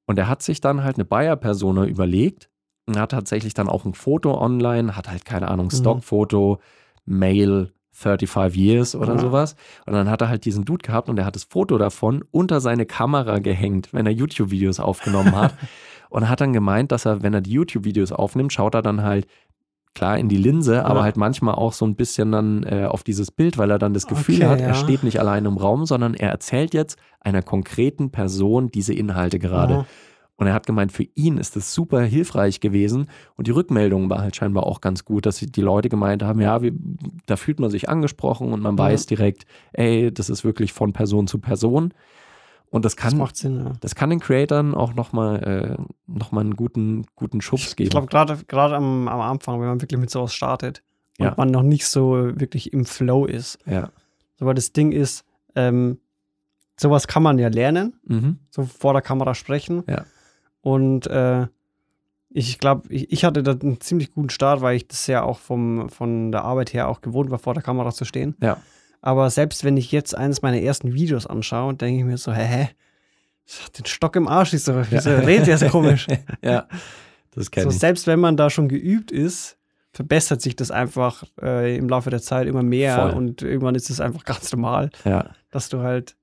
Und 0.06 0.20
er 0.20 0.28
hat 0.28 0.42
sich 0.42 0.62
dann 0.62 0.84
halt 0.84 0.98
eine 0.98 1.06
Buyer-Persona 1.06 1.86
überlegt 1.86 2.50
und 2.86 2.98
hat 2.98 3.12
tatsächlich 3.12 3.54
dann 3.54 3.68
auch 3.68 3.86
ein 3.86 3.94
Foto 3.94 4.38
online, 4.38 4.96
hat 4.96 5.10
halt 5.10 5.26
keine 5.26 5.50
Ahnung, 5.50 5.68
mhm. 5.68 5.78
Stockfoto, 5.78 6.60
mhm 6.60 6.83
Male 7.06 7.72
35 7.92 8.58
Years 8.60 8.96
oder 8.96 9.14
ja. 9.14 9.20
sowas. 9.20 9.56
Und 9.86 9.94
dann 9.94 10.10
hat 10.10 10.22
er 10.22 10.30
halt 10.30 10.46
diesen 10.46 10.66
Dude 10.66 10.86
gehabt 10.86 11.10
und 11.10 11.18
er 11.18 11.26
hat 11.26 11.36
das 11.36 11.44
Foto 11.44 11.78
davon 11.78 12.24
unter 12.32 12.60
seine 12.60 12.86
Kamera 12.86 13.40
gehängt, 13.40 13.94
wenn 13.94 14.06
er 14.06 14.12
YouTube-Videos 14.12 14.80
aufgenommen 14.80 15.36
hat. 15.36 15.54
und 16.10 16.30
hat 16.30 16.42
dann 16.42 16.54
gemeint, 16.54 16.92
dass 16.92 17.06
er, 17.06 17.24
wenn 17.24 17.34
er 17.34 17.42
die 17.42 17.52
YouTube-Videos 17.52 18.12
aufnimmt, 18.12 18.54
schaut 18.54 18.76
er 18.76 18.82
dann 18.82 19.02
halt 19.02 19.28
klar 19.96 20.18
in 20.18 20.28
die 20.28 20.38
Linse, 20.38 20.76
ja. 20.76 20.86
aber 20.86 21.04
halt 21.04 21.18
manchmal 21.18 21.56
auch 21.56 21.74
so 21.74 21.86
ein 21.86 21.96
bisschen 21.96 22.32
dann 22.32 22.64
äh, 22.64 22.86
auf 22.86 23.04
dieses 23.04 23.32
Bild, 23.32 23.58
weil 23.58 23.70
er 23.70 23.80
dann 23.80 23.94
das 23.94 24.08
Gefühl 24.08 24.38
okay, 24.38 24.46
hat, 24.48 24.60
ja. 24.60 24.68
er 24.68 24.74
steht 24.74 25.04
nicht 25.04 25.20
allein 25.20 25.46
im 25.46 25.58
Raum, 25.58 25.86
sondern 25.86 26.14
er 26.14 26.30
erzählt 26.30 26.74
jetzt 26.74 26.98
einer 27.20 27.42
konkreten 27.42 28.12
Person 28.12 28.70
diese 28.72 28.94
Inhalte 28.94 29.40
gerade. 29.40 29.86
Und 30.36 30.48
er 30.48 30.54
hat 30.54 30.66
gemeint, 30.66 30.92
für 30.92 31.06
ihn 31.16 31.38
ist 31.38 31.56
das 31.56 31.74
super 31.74 32.02
hilfreich 32.02 32.60
gewesen. 32.60 33.08
Und 33.36 33.48
die 33.48 33.52
Rückmeldung 33.52 34.10
war 34.10 34.22
halt 34.22 34.36
scheinbar 34.36 34.66
auch 34.66 34.82
ganz 34.82 35.06
gut, 35.06 35.26
dass 35.26 35.38
die 35.38 35.62
Leute 35.62 35.90
gemeint 35.90 36.24
haben, 36.24 36.42
ja, 36.42 36.62
wie, 36.62 36.74
da 37.28 37.36
fühlt 37.36 37.60
man 37.60 37.70
sich 37.70 37.88
angesprochen 37.88 38.52
und 38.52 38.62
man 38.62 38.78
weiß 38.78 39.06
direkt, 39.06 39.46
ey, 39.74 40.12
das 40.12 40.30
ist 40.30 40.44
wirklich 40.44 40.74
von 40.74 40.92
Person 40.92 41.28
zu 41.28 41.38
Person. 41.38 41.94
Und 42.72 42.86
das 42.86 42.96
kann, 42.96 43.12
das, 43.12 43.20
macht 43.20 43.38
Sinn, 43.38 43.64
ja. 43.64 43.74
das 43.82 43.94
kann 43.94 44.10
den 44.10 44.20
Creatoren 44.20 44.74
auch 44.74 44.96
nochmal 44.96 45.78
äh, 45.78 45.84
noch 46.08 46.34
einen 46.34 46.56
guten, 46.56 47.06
guten 47.16 47.40
Schubs 47.40 47.76
geben. 47.76 47.86
Ich 47.86 47.92
glaube, 47.92 48.08
gerade 48.48 48.76
am, 48.76 49.08
am 49.08 49.22
Anfang, 49.22 49.62
wenn 49.62 49.68
man 49.68 49.82
wirklich 49.82 50.00
mit 50.00 50.10
sowas 50.10 50.34
startet 50.34 50.82
und 51.20 51.26
ja. 51.26 51.34
man 51.38 51.52
noch 51.52 51.62
nicht 51.62 51.86
so 51.86 52.32
wirklich 52.34 52.74
im 52.74 52.86
Flow 52.86 53.28
ist. 53.28 53.60
Ja. 53.68 53.92
So, 54.40 54.48
weil 54.48 54.56
das 54.56 54.74
Ding 54.74 54.92
ist, 54.92 55.24
ähm, 55.56 56.00
sowas 56.76 57.06
kann 57.06 57.22
man 57.22 57.38
ja 57.38 57.50
lernen, 57.50 57.94
mhm. 58.06 58.40
so 58.50 58.64
vor 58.64 58.94
der 58.94 59.04
Kamera 59.04 59.36
sprechen. 59.36 59.84
Ja. 59.88 60.06
Und 60.64 61.08
äh, 61.08 61.48
ich 62.30 62.58
glaube, 62.58 62.92
ich, 62.92 63.12
ich, 63.12 63.26
hatte 63.26 63.44
da 63.44 63.52
einen 63.52 63.80
ziemlich 63.82 64.12
guten 64.12 64.30
Start, 64.30 64.62
weil 64.62 64.78
ich 64.78 64.88
das 64.88 65.06
ja 65.08 65.22
auch 65.22 65.40
vom, 65.40 65.90
von 65.90 66.32
der 66.32 66.44
Arbeit 66.44 66.74
her 66.74 66.88
auch 66.88 67.02
gewohnt 67.02 67.30
war, 67.30 67.38
vor 67.38 67.54
der 67.54 67.62
Kamera 67.62 67.92
zu 67.92 68.06
stehen. 68.06 68.36
Ja. 68.42 68.58
Aber 69.02 69.30
selbst 69.30 69.66
wenn 69.66 69.76
ich 69.76 69.92
jetzt 69.92 70.18
eines 70.18 70.42
meiner 70.42 70.60
ersten 70.62 70.94
Videos 70.94 71.28
anschaue, 71.28 71.76
denke 71.76 72.00
ich 72.00 72.06
mir 72.06 72.18
so, 72.18 72.32
hä, 72.32 72.46
hä, 72.46 72.70
den 73.78 73.86
Stock 73.86 74.16
im 74.16 74.30
Arsch 74.30 74.54
ist 74.54 74.66
so, 74.66 74.72
ja. 74.72 74.86
wieso 74.90 75.12
redet 75.12 75.48
der 75.48 75.58
so 75.58 75.68
komisch? 75.68 76.08
ja, 76.42 76.66
das 77.36 77.52
kenne 77.52 77.66
so, 77.66 77.70
ich. 77.72 77.80
Selbst 77.80 78.08
wenn 78.08 78.22
man 78.22 78.38
da 78.38 78.50
schon 78.50 78.70
geübt 78.70 79.12
ist, 79.12 79.58
verbessert 79.92 80.42
sich 80.42 80.56
das 80.56 80.72
einfach 80.72 81.26
äh, 81.42 81.76
im 81.78 81.90
Laufe 81.90 82.10
der 82.10 82.22
Zeit 82.22 82.48
immer 82.48 82.64
mehr 82.64 83.10
Voll. 83.10 83.12
und 83.12 83.42
irgendwann 83.42 83.76
ist 83.76 83.90
es 83.90 84.00
einfach 84.00 84.24
ganz 84.24 84.50
normal, 84.54 84.90
ja. 85.04 85.30
dass 85.52 85.68
du 85.68 85.80
halt 85.82 86.16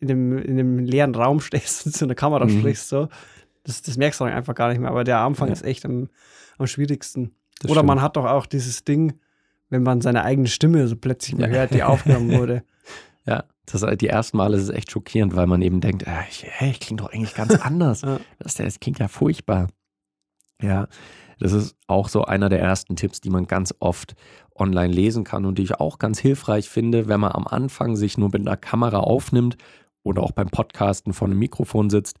in 0.00 0.08
dem, 0.08 0.38
in 0.38 0.56
dem 0.56 0.78
leeren 0.78 1.14
Raum 1.14 1.40
stehst 1.40 1.84
und 1.86 1.92
zu 1.94 2.06
einer 2.06 2.14
Kamera 2.14 2.46
mhm. 2.46 2.58
sprichst 2.58 2.88
so 2.88 3.10
das, 3.66 3.82
das 3.82 3.96
merkst 3.96 4.20
du 4.20 4.24
einfach 4.24 4.54
gar 4.54 4.68
nicht 4.68 4.78
mehr. 4.78 4.90
Aber 4.90 5.04
der 5.04 5.18
Anfang 5.18 5.48
ja. 5.48 5.52
ist 5.52 5.64
echt 5.64 5.84
am, 5.84 6.08
am 6.56 6.66
schwierigsten. 6.66 7.34
Das 7.60 7.70
Oder 7.70 7.80
stimmt. 7.80 7.88
man 7.88 8.02
hat 8.02 8.16
doch 8.16 8.24
auch 8.24 8.46
dieses 8.46 8.84
Ding, 8.84 9.18
wenn 9.68 9.82
man 9.82 10.00
seine 10.00 10.22
eigene 10.22 10.46
Stimme 10.46 10.86
so 10.86 10.96
plötzlich 10.96 11.36
mal 11.36 11.50
ja. 11.50 11.56
hört, 11.56 11.74
die 11.74 11.82
aufgenommen 11.82 12.32
wurde. 12.38 12.62
Ja, 13.26 13.44
das, 13.66 13.84
die 13.98 14.06
ersten 14.06 14.36
Male 14.36 14.56
ist 14.56 14.62
es 14.62 14.68
echt 14.68 14.92
schockierend, 14.92 15.34
weil 15.34 15.48
man 15.48 15.62
eben 15.62 15.80
denkt, 15.80 16.04
äh, 16.04 16.12
ich, 16.30 16.44
hey, 16.46 16.70
ich 16.70 16.80
klinge 16.80 17.02
doch 17.02 17.12
eigentlich 17.12 17.34
ganz 17.34 17.54
anders. 17.60 18.02
ja. 18.02 18.20
das, 18.38 18.54
das 18.54 18.78
klingt 18.78 19.00
ja 19.00 19.08
furchtbar. 19.08 19.68
Ja, 20.62 20.86
das 21.40 21.52
ist 21.52 21.76
auch 21.88 22.08
so 22.08 22.24
einer 22.24 22.48
der 22.48 22.60
ersten 22.60 22.94
Tipps, 22.94 23.20
die 23.20 23.30
man 23.30 23.46
ganz 23.46 23.74
oft 23.80 24.14
online 24.54 24.92
lesen 24.92 25.24
kann 25.24 25.44
und 25.44 25.58
die 25.58 25.64
ich 25.64 25.74
auch 25.74 25.98
ganz 25.98 26.18
hilfreich 26.20 26.70
finde, 26.70 27.08
wenn 27.08 27.20
man 27.20 27.32
am 27.32 27.46
Anfang 27.46 27.96
sich 27.96 28.16
nur 28.16 28.30
mit 28.30 28.46
einer 28.46 28.56
Kamera 28.56 29.00
aufnimmt 29.00 29.56
oder 30.02 30.22
auch 30.22 30.30
beim 30.30 30.48
Podcasten 30.48 31.12
vor 31.12 31.26
einem 31.26 31.38
Mikrofon 31.38 31.90
sitzt 31.90 32.18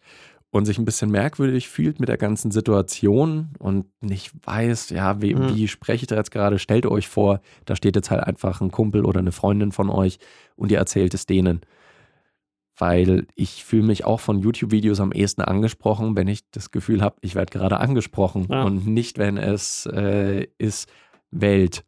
und 0.56 0.64
sich 0.64 0.78
ein 0.78 0.84
bisschen 0.84 1.10
merkwürdig 1.10 1.68
fühlt 1.68 2.00
mit 2.00 2.08
der 2.08 2.16
ganzen 2.16 2.50
Situation 2.50 3.50
und 3.58 3.86
nicht 4.00 4.32
weiß, 4.44 4.90
ja, 4.90 5.20
wie, 5.22 5.34
mhm. 5.34 5.54
wie 5.54 5.68
spreche 5.68 6.02
ich 6.02 6.08
da 6.08 6.16
jetzt 6.16 6.30
gerade, 6.30 6.58
stellt 6.58 6.86
euch 6.86 7.08
vor, 7.08 7.40
da 7.64 7.76
steht 7.76 7.96
jetzt 7.96 8.10
halt 8.10 8.24
einfach 8.24 8.60
ein 8.60 8.70
Kumpel 8.70 9.04
oder 9.04 9.20
eine 9.20 9.32
Freundin 9.32 9.72
von 9.72 9.90
euch 9.90 10.18
und 10.56 10.70
ihr 10.70 10.78
erzählt 10.78 11.14
es 11.14 11.26
denen. 11.26 11.60
Weil 12.78 13.26
ich 13.34 13.64
fühle 13.64 13.84
mich 13.84 14.04
auch 14.04 14.20
von 14.20 14.40
YouTube-Videos 14.40 15.00
am 15.00 15.12
ehesten 15.12 15.40
angesprochen, 15.40 16.14
wenn 16.14 16.28
ich 16.28 16.50
das 16.50 16.70
Gefühl 16.70 17.00
habe, 17.00 17.16
ich 17.22 17.34
werde 17.34 17.50
gerade 17.50 17.80
angesprochen 17.80 18.48
ja. 18.50 18.64
und 18.64 18.86
nicht, 18.86 19.16
wenn 19.16 19.38
es 19.38 19.86
äh, 19.86 20.46
ist 20.58 20.88
Welt 21.30 21.84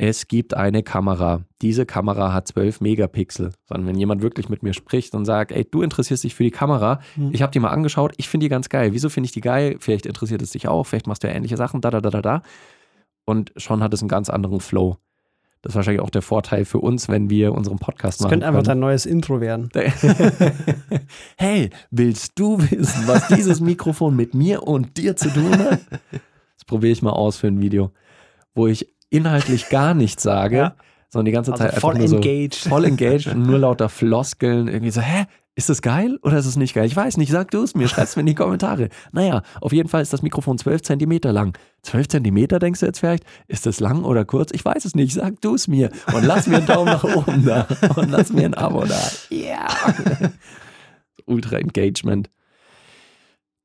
es 0.00 0.28
gibt 0.28 0.54
eine 0.54 0.84
Kamera. 0.84 1.42
Diese 1.60 1.84
Kamera 1.84 2.32
hat 2.32 2.46
12 2.46 2.80
Megapixel. 2.80 3.50
Sondern 3.66 3.88
wenn 3.88 3.98
jemand 3.98 4.22
wirklich 4.22 4.48
mit 4.48 4.62
mir 4.62 4.72
spricht 4.72 5.12
und 5.16 5.24
sagt, 5.24 5.50
ey, 5.50 5.66
du 5.68 5.82
interessierst 5.82 6.22
dich 6.22 6.36
für 6.36 6.44
die 6.44 6.52
Kamera, 6.52 7.00
mhm. 7.16 7.30
ich 7.32 7.42
habe 7.42 7.50
die 7.50 7.58
mal 7.58 7.70
angeschaut, 7.70 8.14
ich 8.16 8.28
finde 8.28 8.44
die 8.44 8.48
ganz 8.48 8.68
geil. 8.68 8.92
Wieso 8.92 9.08
finde 9.08 9.26
ich 9.26 9.32
die 9.32 9.40
geil? 9.40 9.76
Vielleicht 9.80 10.06
interessiert 10.06 10.40
es 10.40 10.50
dich 10.50 10.68
auch, 10.68 10.84
vielleicht 10.84 11.08
machst 11.08 11.24
du 11.24 11.28
ja 11.28 11.34
ähnliche 11.34 11.56
Sachen, 11.56 11.80
da, 11.80 11.90
da, 11.90 12.00
da, 12.00 12.10
da, 12.10 12.22
da. 12.22 12.42
Und 13.24 13.52
schon 13.56 13.82
hat 13.82 13.92
es 13.92 14.00
einen 14.00 14.08
ganz 14.08 14.30
anderen 14.30 14.60
Flow. 14.60 14.98
Das 15.62 15.72
ist 15.72 15.76
wahrscheinlich 15.76 16.00
auch 16.00 16.10
der 16.10 16.22
Vorteil 16.22 16.64
für 16.64 16.78
uns, 16.78 17.08
wenn 17.08 17.28
wir 17.28 17.52
unseren 17.52 17.80
Podcast 17.80 18.20
Das 18.20 18.24
machen. 18.24 18.30
könnte 18.30 18.46
einfach 18.46 18.62
dein 18.62 18.78
neues 18.78 19.04
Intro 19.04 19.40
werden. 19.40 19.68
hey, 21.36 21.70
willst 21.90 22.38
du 22.38 22.60
wissen, 22.60 23.08
was 23.08 23.26
dieses 23.26 23.60
Mikrofon 23.60 24.14
mit 24.14 24.32
mir 24.32 24.62
und 24.62 24.96
dir 24.96 25.16
zu 25.16 25.28
tun 25.28 25.58
hat? 25.58 25.80
Das 26.54 26.64
probiere 26.68 26.92
ich 26.92 27.02
mal 27.02 27.10
aus 27.10 27.36
für 27.38 27.48
ein 27.48 27.60
Video, 27.60 27.90
wo 28.54 28.68
ich 28.68 28.86
inhaltlich 29.10 29.68
gar 29.68 29.94
nichts 29.94 30.22
sage, 30.22 30.56
Ja. 30.56 30.76
sondern 31.08 31.26
die 31.26 31.32
ganze 31.32 31.52
Also 31.52 31.64
Zeit 31.64 31.74
voll 31.80 31.92
einfach 31.94 31.98
nur 32.00 32.08
so 32.08 32.16
engaged. 32.16 32.56
voll 32.68 32.84
engaged 32.84 33.26
und 33.28 33.42
nur 33.46 33.58
lauter 33.60 33.88
Floskeln 33.88 34.68
irgendwie 34.68 34.90
so, 34.90 35.00
hä? 35.00 35.24
Ist 35.54 35.68
das 35.68 35.82
geil 35.82 36.20
oder 36.22 36.38
ist 36.38 36.46
es 36.46 36.54
nicht 36.54 36.72
geil? 36.72 36.84
Ich 36.86 36.94
weiß 36.94 37.16
nicht, 37.16 37.32
sag 37.32 37.50
du 37.50 37.60
es 37.64 37.74
mir, 37.74 37.88
schreib's 37.88 38.14
mir 38.14 38.20
in 38.20 38.26
die 38.26 38.36
Kommentare. 38.36 38.90
Naja, 39.10 39.42
auf 39.60 39.72
jeden 39.72 39.88
Fall 39.88 40.02
ist 40.02 40.12
das 40.12 40.22
Mikrofon 40.22 40.56
12 40.56 40.82
Zentimeter 40.82 41.32
lang. 41.32 41.58
12 41.82 42.06
Zentimeter 42.06 42.60
denkst 42.60 42.78
du 42.78 42.86
jetzt 42.86 43.00
vielleicht? 43.00 43.24
Ist 43.48 43.66
das 43.66 43.80
lang 43.80 44.04
oder 44.04 44.24
kurz? 44.24 44.52
Ich 44.52 44.64
weiß 44.64 44.84
es 44.84 44.94
nicht, 44.94 45.12
sag 45.14 45.40
du 45.40 45.56
es 45.56 45.66
mir. 45.66 45.90
Und 46.14 46.22
lass 46.24 46.46
mir 46.46 46.58
einen 46.58 46.66
Daumen 46.66 46.92
nach 46.92 47.02
oben 47.02 47.44
da. 47.44 47.66
Und 47.96 48.08
lass 48.08 48.32
mir 48.32 48.44
ein 48.44 48.54
Abo 48.54 48.84
da. 48.84 49.00
Ja. 49.30 49.66
Ultra 51.26 51.56
Engagement. 51.58 52.30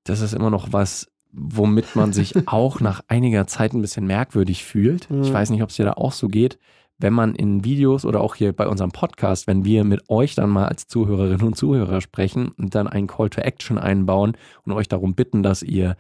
Das 0.04 0.20
ist 0.22 0.34
immer 0.34 0.50
noch 0.50 0.74
was, 0.74 1.08
womit 1.34 1.96
man 1.96 2.14
sich 2.14 2.34
auch 2.48 2.80
nach 2.80 3.02
einiger 3.08 3.48
Zeit 3.48 3.74
ein 3.74 3.82
bisschen 3.82 4.06
merkwürdig 4.06 4.64
fühlt. 4.64 5.06
Ich 5.10 5.30
Mhm. 5.30 5.34
weiß 5.34 5.50
nicht, 5.50 5.64
ob 5.64 5.70
es 5.70 5.76
dir 5.76 5.86
da 5.86 5.94
auch 5.94 6.12
so 6.12 6.28
geht. 6.28 6.60
Wenn 7.00 7.14
man 7.14 7.34
in 7.36 7.66
Videos 7.66 8.06
oder 8.06 8.22
auch 8.22 8.36
hier 8.36 8.54
bei 8.54 8.68
unserem 8.68 8.92
Podcast, 8.92 9.48
wenn 9.48 9.66
wir 9.66 9.84
mit 9.84 10.10
euch 10.10 10.36
dann 10.36 10.50
mal 10.52 10.68
als 10.68 10.88
Zuhörerinnen 10.88 11.42
und 11.48 11.58
Zuhörer 11.58 12.02
sprechen 12.02 12.50
und 12.50 12.76
dann 12.76 12.88
einen 12.88 13.08
Call 13.08 13.30
to 13.30 13.42
Action 13.42 13.78
einbauen 13.80 14.38
und 14.64 14.72
euch 14.74 14.88
darum 14.88 15.16
bitten, 15.16 15.42
dass 15.44 15.64
ihr 15.64 15.98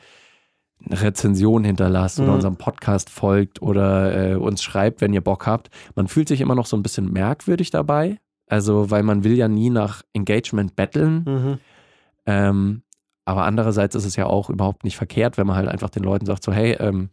eine 0.85 1.01
Rezension 1.01 1.63
hinterlasst 1.63 2.19
oder 2.19 2.29
Mhm. 2.29 2.35
unserem 2.35 2.55
Podcast 2.57 3.09
folgt 3.09 3.61
oder 3.61 4.31
äh, 4.33 4.35
uns 4.35 4.61
schreibt, 4.61 5.01
wenn 5.01 5.13
ihr 5.13 5.21
Bock 5.21 5.47
habt. 5.47 5.69
Man 5.95 6.07
fühlt 6.07 6.27
sich 6.27 6.41
immer 6.41 6.55
noch 6.55 6.67
so 6.67 6.77
ein 6.77 6.83
bisschen 6.83 7.11
merkwürdig 7.11 7.71
dabei. 7.71 8.19
Also, 8.47 8.91
weil 8.91 9.01
man 9.03 9.23
will 9.23 9.33
ja 9.35 9.47
nie 9.47 9.71
nach 9.71 10.03
Engagement 10.13 10.75
betteln. 10.75 11.23
Mhm. 11.25 11.57
Ähm, 12.25 12.82
aber 13.25 13.43
andererseits 13.43 13.95
ist 13.95 14.05
es 14.05 14.15
ja 14.15 14.25
auch 14.25 14.49
überhaupt 14.49 14.83
nicht 14.83 14.97
verkehrt, 14.97 15.37
wenn 15.37 15.47
man 15.47 15.55
halt 15.55 15.67
einfach 15.67 15.89
den 15.89 16.03
Leuten 16.03 16.25
sagt, 16.25 16.43
so, 16.43 16.51
hey, 16.51 16.73
ähm, 16.79 17.09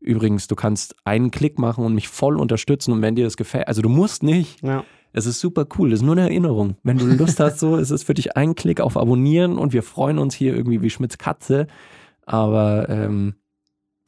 übrigens, 0.00 0.46
du 0.48 0.56
kannst 0.56 0.96
einen 1.04 1.30
Klick 1.30 1.58
machen 1.58 1.84
und 1.84 1.94
mich 1.94 2.08
voll 2.08 2.38
unterstützen 2.38 2.92
und 2.92 3.02
wenn 3.02 3.14
dir 3.14 3.24
das 3.24 3.36
gefällt, 3.36 3.68
also 3.68 3.82
du 3.82 3.88
musst 3.88 4.22
nicht, 4.22 4.62
Ja. 4.62 4.84
es 5.12 5.26
ist 5.26 5.40
super 5.40 5.66
cool, 5.78 5.90
das 5.90 6.00
ist 6.00 6.04
nur 6.04 6.14
eine 6.14 6.22
Erinnerung. 6.22 6.76
Wenn 6.82 6.98
du 6.98 7.06
Lust 7.06 7.38
hast, 7.40 7.58
so, 7.58 7.76
ist 7.76 7.90
es 7.90 8.02
für 8.02 8.14
dich 8.14 8.36
ein 8.36 8.54
Klick 8.54 8.80
auf 8.80 8.96
Abonnieren 8.96 9.58
und 9.58 9.72
wir 9.72 9.82
freuen 9.82 10.18
uns 10.18 10.34
hier 10.34 10.54
irgendwie 10.56 10.82
wie 10.82 10.90
Schmitz 10.90 11.18
Katze, 11.18 11.66
aber 12.24 12.88
ähm, 12.88 13.34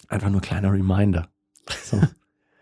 einfach 0.09 0.31
nur 0.31 0.41
kleiner 0.41 0.73
Reminder. 0.73 1.29
So. 1.85 2.01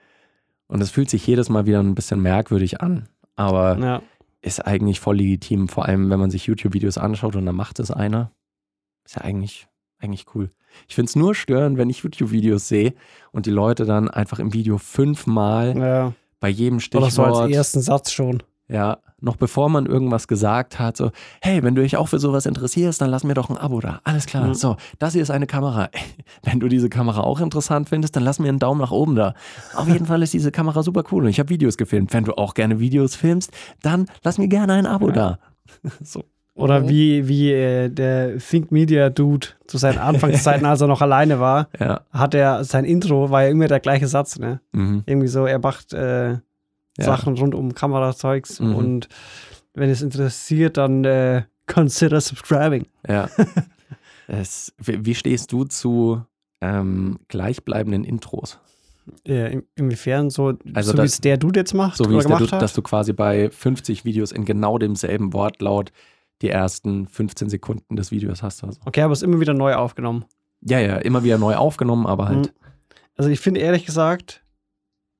und 0.66 0.80
es 0.80 0.90
fühlt 0.90 1.08
sich 1.08 1.26
jedes 1.26 1.48
Mal 1.48 1.66
wieder 1.66 1.80
ein 1.80 1.94
bisschen 1.94 2.20
merkwürdig 2.20 2.80
an, 2.80 3.08
aber 3.36 3.78
ja. 3.78 4.02
ist 4.42 4.66
eigentlich 4.66 5.00
voll 5.00 5.16
legitim, 5.16 5.68
vor 5.68 5.86
allem 5.86 6.10
wenn 6.10 6.18
man 6.20 6.30
sich 6.30 6.46
YouTube-Videos 6.46 6.98
anschaut 6.98 7.36
und 7.36 7.46
dann 7.46 7.56
macht 7.56 7.78
es 7.78 7.90
einer. 7.90 8.32
Ist 9.04 9.16
ja 9.16 9.22
eigentlich, 9.22 9.68
eigentlich 9.98 10.26
cool. 10.34 10.50
Ich 10.88 10.94
finde 10.94 11.10
es 11.10 11.16
nur 11.16 11.34
störend, 11.34 11.78
wenn 11.78 11.90
ich 11.90 12.02
YouTube-Videos 12.02 12.68
sehe 12.68 12.94
und 13.30 13.46
die 13.46 13.50
Leute 13.50 13.84
dann 13.84 14.08
einfach 14.08 14.38
im 14.38 14.52
Video 14.52 14.78
fünfmal 14.78 15.76
ja. 15.76 16.12
bei 16.40 16.48
jedem 16.48 16.78
Oder 16.78 17.10
so 17.10 17.24
als 17.24 17.36
Stichwort, 17.36 17.50
ersten 17.50 17.80
Satz 17.80 18.12
schon. 18.12 18.42
ja, 18.68 18.98
noch 19.22 19.36
bevor 19.36 19.68
man 19.68 19.86
irgendwas 19.86 20.26
gesagt 20.26 20.78
hat, 20.78 20.96
so, 20.96 21.12
hey, 21.40 21.62
wenn 21.62 21.74
du 21.74 21.82
dich 21.82 21.96
auch 21.96 22.08
für 22.08 22.18
sowas 22.18 22.44
interessierst, 22.44 23.00
dann 23.00 23.08
lass 23.10 23.22
mir 23.22 23.34
doch 23.34 23.50
ein 23.50 23.56
Abo 23.56 23.80
da. 23.80 24.00
Alles 24.04 24.26
klar. 24.26 24.48
Mhm. 24.48 24.54
So, 24.54 24.76
das 24.98 25.12
hier 25.12 25.22
ist 25.22 25.30
eine 25.30 25.46
Kamera. 25.46 25.90
Wenn 26.42 26.58
du 26.58 26.68
diese 26.68 26.88
Kamera 26.88 27.20
auch 27.20 27.40
interessant 27.40 27.88
findest, 27.88 28.16
dann 28.16 28.24
lass 28.24 28.40
mir 28.40 28.48
einen 28.48 28.58
Daumen 28.58 28.80
nach 28.80 28.90
oben 28.90 29.14
da. 29.14 29.34
Auf 29.74 29.88
jeden 29.88 30.06
Fall 30.06 30.22
ist 30.22 30.34
diese 30.34 30.50
Kamera 30.50 30.82
super 30.82 31.04
cool 31.12 31.22
und 31.22 31.28
ich 31.28 31.38
habe 31.38 31.50
Videos 31.50 31.76
gefilmt. 31.76 32.12
Wenn 32.12 32.24
du 32.24 32.36
auch 32.36 32.54
gerne 32.54 32.80
Videos 32.80 33.14
filmst, 33.14 33.52
dann 33.80 34.06
lass 34.24 34.38
mir 34.38 34.48
gerne 34.48 34.72
ein 34.74 34.86
Abo 34.86 35.10
da. 35.10 35.38
So. 36.02 36.24
Oder 36.54 36.80
Mhm. 36.80 36.88
wie, 36.88 37.28
wie 37.28 37.50
äh, 37.52 37.88
der 37.88 38.36
Think 38.38 38.70
Media 38.72 39.08
Dude 39.08 39.46
zu 39.66 39.78
seinen 39.78 39.98
Anfangszeiten, 39.98 40.66
als 40.66 40.80
er 40.82 40.86
noch 40.86 41.00
alleine 41.00 41.40
war, 41.40 41.68
Ja. 41.80 42.02
hat 42.10 42.34
er 42.34 42.64
sein 42.64 42.84
Intro, 42.84 43.30
war 43.30 43.44
ja 43.44 43.48
immer 43.48 43.68
der 43.68 43.80
gleiche 43.80 44.06
Satz, 44.06 44.38
ne? 44.38 44.60
Mhm. 44.72 45.02
Irgendwie 45.06 45.28
so, 45.28 45.46
er 45.46 45.58
macht 45.58 45.92
äh, 45.94 46.30
Ja. 46.32 46.40
Sachen 46.98 47.38
rund 47.38 47.54
um 47.54 47.74
Kamerazeugs 47.74 48.60
Mhm. 48.60 48.74
und 48.74 49.08
wenn 49.74 49.88
es 49.88 50.02
interessiert, 50.02 50.76
dann 50.76 51.04
äh, 51.06 51.44
consider 51.66 52.20
subscribing. 52.20 52.86
Ja. 53.08 53.30
es, 54.28 54.74
wie, 54.78 55.14
stehst 55.14 55.52
du 55.52 55.64
zu 55.64 56.22
ähm, 56.60 57.18
gleichbleibenden 57.28 58.04
Intros? 58.04 58.58
In, 59.24 59.64
inwiefern 59.74 60.30
so, 60.30 60.52
Also 60.74 60.92
so 60.92 60.98
wie 60.98 61.06
es 61.06 61.20
der 61.20 61.36
Dude 61.36 61.58
jetzt 61.60 61.74
macht 61.74 61.96
So 61.96 62.08
wie 62.08 62.14
es 62.16 62.24
der, 62.26 62.36
gemacht 62.36 62.52
du, 62.52 62.54
hat? 62.56 62.62
dass 62.62 62.72
du 62.74 62.82
quasi 62.82 63.12
bei 63.12 63.50
50 63.50 64.04
Videos 64.04 64.30
in 64.30 64.44
genau 64.44 64.78
demselben 64.78 65.32
Wortlaut 65.32 65.90
die 66.42 66.50
ersten 66.50 67.06
15 67.06 67.48
Sekunden 67.48 67.96
des 67.96 68.10
Videos 68.10 68.42
hast. 68.42 68.64
Also. 68.64 68.80
okay, 68.84 69.02
aber 69.02 69.12
es 69.12 69.20
ist 69.20 69.22
immer 69.22 69.40
wieder 69.40 69.54
neu 69.54 69.74
aufgenommen. 69.74 70.24
Ja, 70.60 70.78
ja, 70.78 70.96
immer 70.96 71.24
wieder 71.24 71.38
neu 71.38 71.56
aufgenommen, 71.56 72.06
aber 72.06 72.28
halt. 72.28 72.52
Also 73.16 73.30
ich 73.30 73.40
finde 73.40 73.60
ehrlich 73.60 73.84
gesagt, 73.84 74.42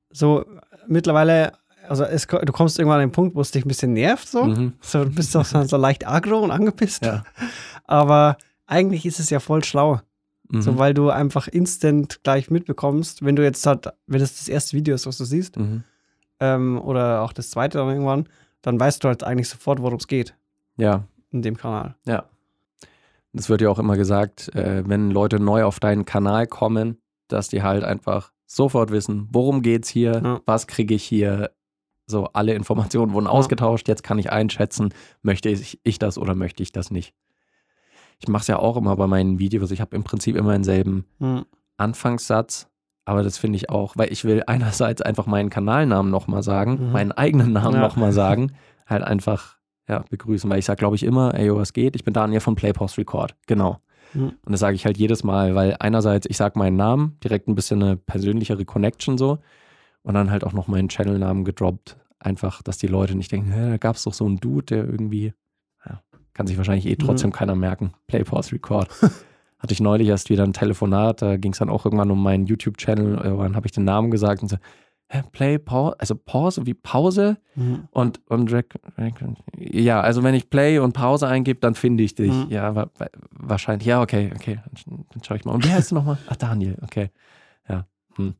so 0.09 0.45
mittlerweile, 0.87 1.53
also 1.87 2.03
es, 2.03 2.27
du 2.27 2.51
kommst 2.51 2.79
irgendwann 2.79 3.01
an 3.01 3.09
den 3.09 3.11
Punkt, 3.11 3.35
wo 3.35 3.41
es 3.41 3.51
dich 3.51 3.65
ein 3.65 3.67
bisschen 3.67 3.93
nervt, 3.93 4.27
so. 4.27 4.45
Mhm. 4.45 4.73
So, 4.81 5.03
du 5.03 5.11
bist 5.11 5.35
doch 5.35 5.45
so, 5.45 5.63
so 5.63 5.77
leicht 5.77 6.07
aggro 6.07 6.39
und 6.39 6.51
angepisst. 6.51 7.05
Ja. 7.05 7.23
Aber 7.85 8.37
eigentlich 8.65 9.05
ist 9.05 9.19
es 9.19 9.29
ja 9.29 9.39
voll 9.39 9.63
schlau. 9.63 9.99
Mhm. 10.49 10.61
So, 10.61 10.77
weil 10.77 10.93
du 10.93 11.09
einfach 11.09 11.47
instant 11.47 12.23
gleich 12.23 12.49
mitbekommst, 12.49 13.23
wenn 13.23 13.35
du 13.35 13.43
jetzt 13.43 13.65
halt, 13.65 13.87
wenn 14.07 14.19
das 14.19 14.37
das 14.37 14.47
erste 14.47 14.75
Video 14.77 14.95
ist, 14.95 15.05
was 15.05 15.17
du 15.17 15.25
siehst, 15.25 15.57
mhm. 15.57 15.83
ähm, 16.39 16.81
oder 16.81 17.21
auch 17.21 17.33
das 17.33 17.49
zweite 17.49 17.77
dann 17.77 17.89
irgendwann, 17.89 18.27
dann 18.61 18.79
weißt 18.79 19.03
du 19.03 19.07
halt 19.07 19.23
eigentlich 19.23 19.49
sofort, 19.49 19.81
worum 19.81 19.97
es 19.97 20.07
geht 20.07 20.35
Ja, 20.77 21.05
in 21.33 21.41
dem 21.41 21.57
Kanal. 21.57 21.95
ja. 22.05 22.23
Es 23.35 23.49
wird 23.49 23.61
ja 23.61 23.69
auch 23.69 23.79
immer 23.79 23.97
gesagt, 23.97 24.53
äh, 24.53 24.83
wenn 24.87 25.09
Leute 25.09 25.39
neu 25.39 25.63
auf 25.63 25.79
deinen 25.79 26.05
Kanal 26.05 26.45
kommen, 26.45 26.99
dass 27.27 27.47
die 27.49 27.63
halt 27.63 27.83
einfach 27.83 28.31
sofort 28.45 28.91
wissen, 28.91 29.27
worum 29.31 29.63
geht's 29.63 29.89
hier, 29.89 30.21
Ja. 30.23 30.41
was 30.45 30.67
kriege 30.67 30.93
ich 30.93 31.03
hier. 31.03 31.49
So, 32.05 32.25
alle 32.33 32.53
Informationen 32.53 33.11
wurden 33.13 33.25
Ja. 33.25 33.31
ausgetauscht, 33.31 33.87
jetzt 33.87 34.03
kann 34.03 34.19
ich 34.19 34.31
einschätzen, 34.31 34.93
möchte 35.23 35.49
ich, 35.49 35.79
ich 35.83 35.97
das 35.97 36.19
oder 36.19 36.35
möchte 36.35 36.61
ich 36.61 36.71
das 36.73 36.91
nicht. 36.91 37.15
Ich 38.19 38.27
mache 38.27 38.41
es 38.41 38.47
ja 38.47 38.59
auch 38.59 38.77
immer 38.77 38.95
bei 38.95 39.07
meinen 39.07 39.39
Videos. 39.39 39.71
Ich 39.71 39.81
habe 39.81 39.95
im 39.95 40.03
Prinzip 40.03 40.35
immer 40.35 40.51
denselben 40.51 41.05
Hm. 41.19 41.45
Anfangssatz, 41.77 42.67
aber 43.05 43.23
das 43.23 43.39
finde 43.39 43.55
ich 43.57 43.69
auch, 43.71 43.97
weil 43.97 44.11
ich 44.11 44.25
will 44.25 44.43
einerseits 44.45 45.01
einfach 45.01 45.25
meinen 45.25 45.49
Kanalnamen 45.49 46.11
nochmal 46.11 46.43
sagen, 46.43 46.77
Mhm. 46.87 46.91
meinen 46.91 47.11
eigenen 47.13 47.51
Namen 47.53 47.75
Ja. 47.77 47.81
nochmal 47.81 48.11
sagen, 48.11 48.51
halt 48.85 49.01
einfach 49.03 49.57
ja, 49.87 50.03
begrüßen, 50.09 50.49
weil 50.49 50.59
ich 50.59 50.65
sage, 50.65 50.79
glaube 50.79 50.95
ich, 50.95 51.03
immer, 51.03 51.33
ey, 51.33 51.53
was 51.53 51.73
geht? 51.73 51.95
Ich 51.95 52.03
bin 52.03 52.13
Daniel 52.13 52.39
von 52.39 52.55
Play 52.55 52.73
Post 52.73 52.97
Record. 52.97 53.35
Genau. 53.47 53.79
Mhm. 54.13 54.33
Und 54.45 54.51
das 54.51 54.59
sage 54.59 54.75
ich 54.75 54.85
halt 54.85 54.97
jedes 54.97 55.23
Mal, 55.23 55.55
weil 55.55 55.75
einerseits, 55.79 56.25
ich 56.29 56.37
sage 56.37 56.57
meinen 56.59 56.77
Namen, 56.77 57.17
direkt 57.23 57.47
ein 57.47 57.55
bisschen 57.55 57.81
eine 57.83 57.97
persönlichere 57.97 58.63
Connection 58.65 59.17
so 59.17 59.39
und 60.03 60.13
dann 60.13 60.31
halt 60.31 60.43
auch 60.43 60.53
noch 60.53 60.67
meinen 60.67 60.89
Channelnamen 60.89 61.43
gedroppt. 61.45 61.97
Einfach, 62.19 62.61
dass 62.61 62.77
die 62.77 62.87
Leute 62.87 63.15
nicht 63.15 63.31
denken, 63.31 63.51
da 63.51 63.77
gab 63.77 63.97
es 63.97 64.03
doch 64.03 64.13
so 64.13 64.25
einen 64.25 64.37
Dude, 64.37 64.65
der 64.67 64.85
irgendwie, 64.85 65.33
ja, 65.85 66.01
kann 66.33 66.47
sich 66.47 66.55
wahrscheinlich 66.57 66.85
eh 66.85 66.95
trotzdem 66.95 67.31
Mhm. 67.31 67.33
keiner 67.33 67.55
merken. 67.55 67.93
Play 68.07 68.23
Pause 68.23 68.53
Record. 68.53 68.87
Hatte 69.59 69.73
ich 69.73 69.79
neulich 69.81 70.07
erst 70.09 70.29
wieder 70.29 70.43
ein 70.43 70.53
Telefonat, 70.53 71.21
da 71.21 71.37
ging 71.37 71.53
es 71.53 71.59
dann 71.59 71.69
auch 71.69 71.85
irgendwann 71.85 72.11
um 72.11 72.21
meinen 72.21 72.45
YouTube-Channel, 72.45 73.19
irgendwann 73.23 73.55
habe 73.55 73.65
ich 73.65 73.71
den 73.71 73.85
Namen 73.85 74.11
gesagt 74.11 74.41
und 74.41 74.49
so, 74.49 74.57
Play, 75.31 75.59
Pause, 75.59 75.95
also 75.99 76.15
Pause 76.15 76.65
wie 76.65 76.73
Pause 76.73 77.37
Hm. 77.53 77.87
und, 77.91 78.19
und 78.29 78.51
ja, 79.57 80.01
also 80.01 80.23
wenn 80.23 80.33
ich 80.33 80.49
Play 80.49 80.79
und 80.79 80.93
Pause 80.93 81.27
eingebe, 81.27 81.59
dann 81.59 81.75
finde 81.75 82.03
ich 82.03 82.15
dich. 82.15 82.31
Mhm. 82.33 82.47
Ja, 82.49 82.73
wa, 82.75 82.89
wa, 82.97 83.05
wahrscheinlich, 83.31 83.85
ja, 83.87 84.01
okay, 84.01 84.31
okay, 84.35 84.59
dann, 84.85 85.05
dann 85.09 85.23
schaue 85.23 85.37
ich 85.37 85.45
mal. 85.45 85.51
Und 85.53 85.65
wie 85.65 85.71
heißt 85.71 85.91
du 85.91 85.95
nochmal? 85.95 86.17
Ach, 86.27 86.35
Daniel, 86.35 86.77
okay. 86.81 87.11
Ja. 87.69 87.85
Hm. 88.15 88.33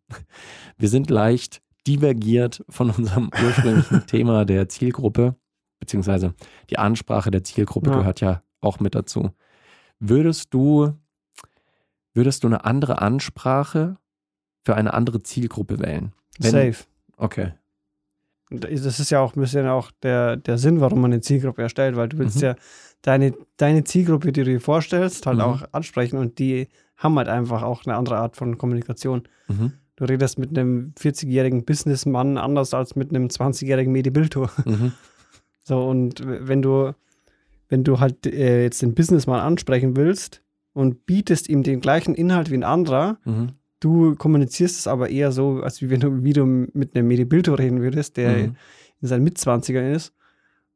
Wir 0.77 0.89
sind 0.89 1.09
leicht 1.11 1.61
divergiert 1.85 2.63
von 2.69 2.89
unserem 2.89 3.29
ursprünglichen 3.45 4.07
Thema 4.07 4.45
der 4.45 4.67
Zielgruppe, 4.69 5.35
beziehungsweise 5.79 6.33
die 6.69 6.79
Ansprache 6.79 7.29
der 7.29 7.43
Zielgruppe 7.43 7.91
Ja. 7.91 7.97
gehört 7.97 8.21
ja 8.21 8.41
auch 8.61 8.79
mit 8.79 8.95
dazu. 8.95 9.29
Würdest 9.99 10.53
du, 10.53 10.93
würdest 12.13 12.43
du 12.43 12.47
eine 12.47 12.65
andere 12.65 13.01
Ansprache 13.01 13.97
für 14.63 14.75
eine 14.75 14.93
andere 14.93 15.21
Zielgruppe 15.23 15.79
wählen? 15.79 16.11
Wenn- 16.39 16.51
Safe. 16.51 16.85
Okay. 17.17 17.53
Das 18.49 18.99
ist 18.99 19.09
ja 19.09 19.19
auch 19.19 19.35
ein 19.35 19.39
bisschen 19.41 19.67
auch 19.67 19.89
der, 20.03 20.35
der 20.37 20.57
Sinn, 20.57 20.79
warum 20.79 21.01
man 21.01 21.11
eine 21.11 21.21
Zielgruppe 21.21 21.63
erstellt, 21.63 21.95
weil 21.95 22.09
du 22.09 22.17
willst 22.19 22.35
Mhm. 22.37 22.41
ja 22.43 22.55
deine, 23.01 23.33
deine 23.57 23.83
Zielgruppe, 23.83 24.31
die 24.31 24.43
du 24.43 24.45
dir 24.51 24.61
vorstellst, 24.61 25.25
halt 25.25 25.37
Mhm. 25.37 25.43
auch 25.43 25.63
ansprechen 25.71 26.17
und 26.17 26.37
die 26.39 26.67
haben 26.97 27.17
halt 27.17 27.29
einfach 27.29 27.63
auch 27.63 27.85
eine 27.85 27.95
andere 27.95 28.17
Art 28.17 28.35
von 28.37 28.57
Kommunikation. 28.57 29.23
Mhm. 29.47 29.73
Du 29.95 30.05
redest 30.05 30.37
mit 30.37 30.49
einem 30.57 30.93
40-jährigen 30.99 31.65
Businessmann 31.65 32.37
anders 32.37 32.73
als 32.73 32.95
mit 32.95 33.09
einem 33.09 33.27
20-jährigen 33.29 33.91
Medibilto. 33.91 34.47
Mhm. 34.65 34.91
So, 35.63 35.81
und 35.87 36.21
wenn 36.25 36.61
du, 36.61 36.93
wenn 37.69 37.83
du 37.85 37.99
halt 38.01 38.25
äh, 38.27 38.63
jetzt 38.63 38.81
den 38.81 38.93
Businessmann 38.93 39.39
ansprechen 39.39 39.95
willst 39.95 40.41
und 40.73 41.05
bietest 41.05 41.47
ihm 41.49 41.63
den 41.63 41.79
gleichen 41.79 42.13
Inhalt 42.15 42.51
wie 42.51 42.55
ein 42.55 42.63
anderer, 42.65 43.17
Mhm. 43.23 43.53
Du 43.83 44.15
kommunizierst 44.15 44.79
es 44.79 44.87
aber 44.87 45.09
eher 45.09 45.31
so, 45.33 45.61
als 45.61 45.81
wie 45.81 45.89
wenn 45.89 45.99
du, 45.99 46.23
wie 46.23 46.31
du 46.33 46.45
mit 46.45 46.95
einem 46.95 47.07
Medibildo 47.07 47.53
reden 47.55 47.81
würdest, 47.81 48.15
der 48.17 48.31
Mhm. 48.47 48.55
in 49.01 49.07
seinen 49.07 49.23
Mitzwanzigern 49.25 49.91
ist. 49.91 50.13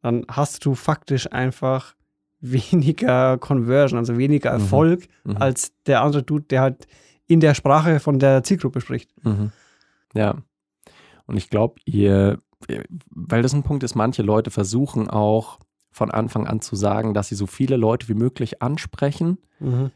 Dann 0.01 0.25
hast 0.29 0.65
du 0.65 0.75
faktisch 0.75 1.31
einfach 1.31 1.95
weniger 2.41 3.37
Conversion, 3.37 3.97
also 3.97 4.17
weniger 4.17 4.53
Mhm. 4.53 4.59
Erfolg, 4.59 5.07
Mhm. 5.23 5.37
als 5.37 5.71
der 5.85 6.01
andere 6.01 6.23
Dude, 6.23 6.45
der 6.49 6.61
halt 6.61 6.87
in 7.27 7.39
der 7.39 7.53
Sprache 7.55 7.99
von 7.99 8.19
der 8.19 8.43
Zielgruppe 8.43 8.81
spricht. 8.81 9.09
Mhm. 9.25 9.51
Ja. 10.13 10.35
Und 11.25 11.37
ich 11.37 11.49
glaube, 11.49 11.75
ihr, 11.85 12.39
weil 13.09 13.41
das 13.41 13.53
ein 13.53 13.63
Punkt 13.63 13.83
ist, 13.83 13.95
manche 13.95 14.21
Leute 14.21 14.51
versuchen 14.51 15.09
auch 15.09 15.59
von 15.91 16.11
Anfang 16.11 16.45
an 16.47 16.61
zu 16.61 16.75
sagen, 16.75 17.13
dass 17.13 17.29
sie 17.29 17.35
so 17.35 17.47
viele 17.47 17.75
Leute 17.77 18.07
wie 18.09 18.13
möglich 18.13 18.61
ansprechen, 18.61 19.37
Mhm. 19.59 19.91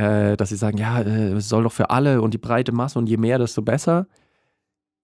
Äh, 0.00 0.36
dass 0.36 0.48
sie 0.48 0.56
sagen, 0.56 0.78
ja, 0.78 1.00
äh, 1.00 1.32
es 1.32 1.48
soll 1.48 1.64
doch 1.64 1.72
für 1.72 1.90
alle 1.90 2.22
und 2.22 2.32
die 2.32 2.38
breite 2.38 2.72
Masse 2.72 2.98
und 2.98 3.06
je 3.08 3.18
mehr, 3.18 3.38
desto 3.38 3.60
besser. 3.60 4.06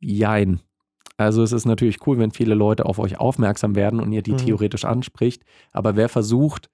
Jein. 0.01 0.61
Also 1.19 1.43
es 1.43 1.53
ist 1.53 1.67
natürlich 1.67 2.07
cool, 2.07 2.19
wenn 2.19 2.31
viele 2.31 2.55
Leute 2.55 2.87
auf 2.87 2.99
euch 2.99 3.19
aufmerksam 3.19 3.75
werden 3.75 4.01
und 4.01 4.13
ihr 4.13 4.23
die 4.23 4.33
Mhm. 4.33 4.39
theoretisch 4.39 4.85
anspricht, 4.85 5.43
aber 5.73 5.97
wer 5.97 6.09
versucht, 6.09 6.71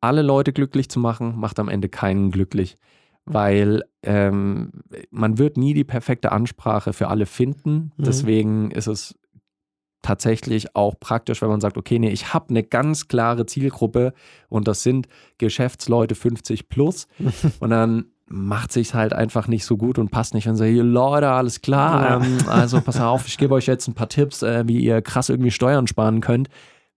alle 0.00 0.22
Leute 0.22 0.52
glücklich 0.52 0.88
zu 0.88 1.00
machen, 1.00 1.38
macht 1.38 1.58
am 1.58 1.68
Ende 1.68 1.88
keinen 1.88 2.30
glücklich, 2.30 2.76
weil 3.24 3.82
ähm, 4.02 4.70
man 5.10 5.38
wird 5.38 5.56
nie 5.56 5.72
die 5.72 5.84
perfekte 5.84 6.30
Ansprache 6.32 6.92
für 6.92 7.08
alle 7.08 7.24
finden. 7.26 7.92
Mhm. 7.96 8.04
Deswegen 8.04 8.70
ist 8.70 8.86
es 8.86 9.18
tatsächlich 10.04 10.76
auch 10.76 10.94
praktisch, 11.00 11.42
wenn 11.42 11.48
man 11.48 11.60
sagt, 11.60 11.76
okay, 11.76 11.98
nee, 11.98 12.10
ich 12.10 12.32
habe 12.32 12.50
eine 12.50 12.62
ganz 12.62 13.08
klare 13.08 13.46
Zielgruppe 13.46 14.12
und 14.48 14.68
das 14.68 14.82
sind 14.82 15.08
Geschäftsleute 15.38 16.14
50 16.14 16.68
plus 16.68 17.08
und 17.60 17.70
dann 17.70 18.06
macht 18.26 18.72
sich 18.72 18.94
halt 18.94 19.12
einfach 19.12 19.48
nicht 19.48 19.64
so 19.64 19.76
gut 19.76 19.98
und 19.98 20.10
passt 20.10 20.34
nicht 20.34 20.48
und 20.48 20.56
sagt, 20.56 20.70
hier 20.70 20.82
Leute, 20.84 21.28
alles 21.30 21.60
klar, 21.60 22.22
ähm, 22.22 22.38
also 22.48 22.80
pass 22.80 23.00
auf, 23.00 23.26
ich 23.26 23.36
gebe 23.38 23.54
euch 23.54 23.66
jetzt 23.66 23.86
ein 23.88 23.94
paar 23.94 24.08
Tipps, 24.08 24.42
äh, 24.42 24.64
wie 24.66 24.78
ihr 24.80 25.02
krass 25.02 25.28
irgendwie 25.28 25.50
Steuern 25.50 25.86
sparen 25.86 26.20
könnt, 26.20 26.48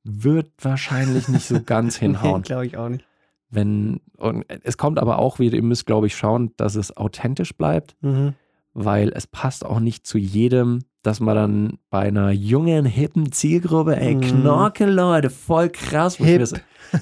wird 0.04 0.52
wahrscheinlich 0.62 1.28
nicht 1.28 1.46
so 1.48 1.62
ganz 1.62 1.96
hinhauen. 2.00 2.44
Glaube 2.44 2.66
ich 2.66 2.78
auch 2.78 2.90
nicht. 2.90 3.06
Wenn, 3.50 4.02
und 4.18 4.46
es 4.64 4.78
kommt 4.78 5.00
aber 5.00 5.20
auch 5.20 5.40
wieder, 5.40 5.56
ihr 5.56 5.64
müsst, 5.64 5.86
glaube 5.86 6.08
ich, 6.08 6.16
schauen, 6.16 6.52
dass 6.58 6.76
es 6.76 6.96
authentisch 6.96 7.56
bleibt, 7.56 7.96
Mhm. 8.02 8.34
weil 8.74 9.10
es 9.14 9.28
passt 9.28 9.66
auch 9.66 9.80
nicht 9.80 10.06
zu 10.08 10.18
jedem, 10.18 10.80
dass 11.08 11.20
man 11.20 11.36
dann 11.36 11.80
bei 11.90 12.02
einer 12.02 12.30
jungen, 12.32 12.86
hippen 12.86 13.32
Zielgruppe, 13.32 13.96
ey, 14.00 14.16
Mhm. 14.16 14.22
Knorke, 14.22 14.86
Leute, 14.86 15.30
voll 15.30 15.70
krass. 15.70 16.18
Hip. 16.18 16.46
so- 16.46 16.58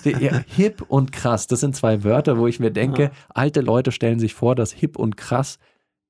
ja, 0.09 0.41
hip 0.47 0.83
und 0.87 1.11
krass, 1.11 1.47
das 1.47 1.59
sind 1.59 1.75
zwei 1.75 2.03
Wörter, 2.03 2.37
wo 2.37 2.47
ich 2.47 2.59
mir 2.59 2.71
denke, 2.71 3.03
Ja. 3.03 3.11
alte 3.33 3.61
Leute 3.61 3.91
stellen 3.91 4.19
sich 4.19 4.33
vor, 4.33 4.55
dass 4.55 4.71
hip 4.71 4.97
und 4.97 5.17
krass 5.17 5.57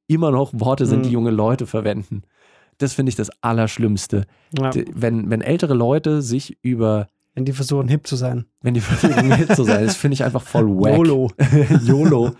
immer 0.08 0.29
noch 0.31 0.51
Worte 0.53 0.86
sind, 0.86 1.03
die 1.05 1.10
Mhm. 1.10 1.13
junge 1.13 1.31
Leute 1.31 1.65
verwenden. 1.65 2.21
Das 2.77 2.93
finde 2.93 3.10
ich 3.10 3.15
das 3.15 3.31
Allerschlimmste. 3.41 4.25
Ja. 4.58 4.69
Wenn, 4.93 5.29
wenn 5.29 5.41
ältere 5.41 5.73
Leute 5.73 6.21
sich 6.21 6.58
über, 6.62 7.08
Wenn 7.34 7.45
die 7.45 7.53
versuchen, 7.53 7.88
hip 7.88 8.05
zu 8.05 8.15
sein. 8.17 8.45
wenn 8.62 8.73
die 8.75 8.81
versuchen, 8.81 9.31
hip 9.34 9.55
zu 9.55 9.63
sein, 9.63 9.86
das 9.86 9.95
finde 9.95 10.13
ich 10.15 10.23
einfach 10.23 10.41
voll 10.41 10.67
wack. 10.67 10.93
YOLO. 10.97 11.31
YOLO. 11.86 12.31